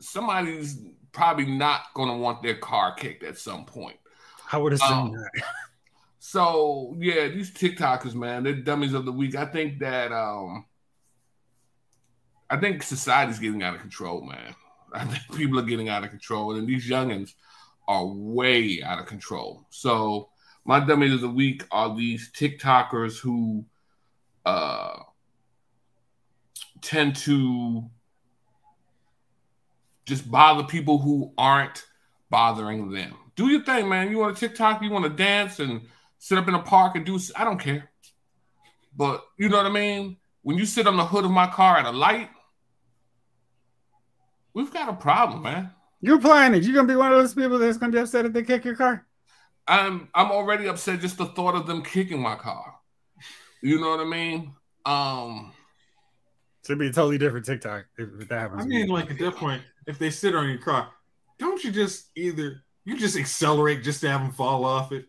[0.00, 0.78] somebody's
[1.12, 3.96] probably not going to want their car kicked at some point.
[4.50, 5.42] I would assume um, that.
[6.26, 9.36] So yeah, these TikTokers, man, they're dummies of the week.
[9.36, 10.64] I think that um
[12.54, 14.54] I think society's getting out of control, man.
[14.94, 17.34] I think people are getting out of control, and these youngins
[17.88, 19.66] are way out of control.
[19.70, 20.28] So
[20.64, 23.64] my dummies of the week are these TikTokers who
[24.46, 24.98] uh,
[26.80, 27.90] tend to
[30.06, 31.84] just bother people who aren't
[32.30, 33.16] bothering them.
[33.34, 34.12] Do your thing, man.
[34.12, 35.80] You want to TikTok, you want to dance and
[36.20, 37.18] sit up in a park and do.
[37.34, 37.90] I don't care.
[38.96, 40.18] But you know what I mean.
[40.42, 42.28] When you sit on the hood of my car at a light,
[44.54, 45.70] we've got a problem, man.
[46.00, 46.64] You're playing it.
[46.64, 48.76] You're gonna be one of those people that's gonna be upset if they kick your
[48.76, 49.06] car.
[49.66, 52.74] I'm I'm already upset just the thought of them kicking my car.
[53.62, 54.54] You know what I mean?
[54.84, 55.52] Um
[56.62, 58.62] it would be a totally different TikTok if, if that happens.
[58.62, 60.88] I mean, like at that point, if they sit on your car,
[61.38, 65.06] don't you just either you just accelerate just to have them fall off it?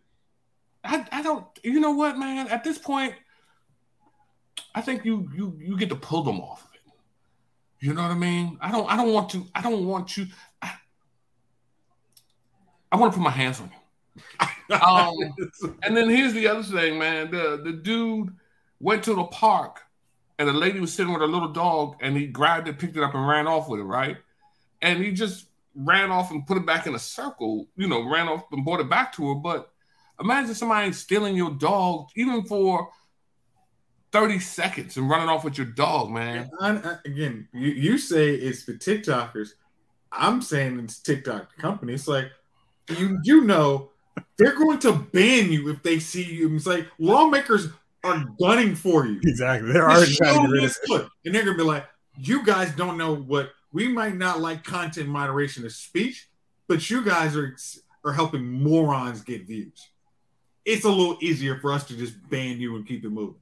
[0.84, 2.48] I, I don't you know what, man?
[2.48, 3.16] At this point,
[4.74, 6.68] I think you you you get to pull them off.
[7.80, 8.58] You know what I mean?
[8.62, 10.28] I don't I don't want to I don't want you
[10.62, 10.74] I,
[12.92, 14.76] I want to put my hands on you.
[14.82, 15.14] um,
[15.84, 17.32] and then here's the other thing, man.
[17.32, 18.34] The the dude
[18.80, 19.82] went to the park
[20.40, 23.04] and the lady was sitting with her little dog and he grabbed it, picked it
[23.04, 24.18] up, and ran off with it, right?
[24.82, 28.28] And he just ran off and put it back in a circle, you know, ran
[28.28, 29.36] off and brought it back to her.
[29.36, 29.72] But
[30.20, 32.90] imagine somebody stealing your dog, even for
[34.16, 36.50] 30 seconds and running off with your dog, man.
[36.62, 39.50] I, again, you, you say it's the TikTokers.
[40.10, 41.92] I'm saying it's TikTok company.
[41.96, 42.32] It's like
[42.98, 43.90] you you know
[44.38, 46.56] they're going to ban you if they see you.
[46.56, 47.68] It's like lawmakers
[48.06, 49.20] are gunning for you.
[49.22, 49.74] Exactly.
[49.74, 51.86] They're already trying to get rid of And they're gonna be like,
[52.18, 56.30] you guys don't know what we might not like content moderation of speech,
[56.70, 57.58] but you guys are
[58.06, 59.90] are helping morons get views.
[60.64, 63.42] It's a little easier for us to just ban you and keep it moving.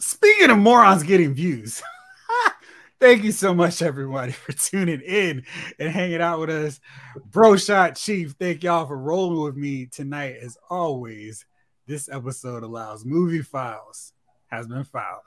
[0.00, 1.82] Speaking of morons getting views,
[3.00, 5.44] thank you so much, everybody, for tuning in
[5.78, 6.80] and hanging out with us.
[7.30, 10.36] Bro Shot Chief, thank y'all for rolling with me tonight.
[10.40, 11.44] As always,
[11.86, 14.14] this episode allows movie files
[14.46, 15.20] has been filed.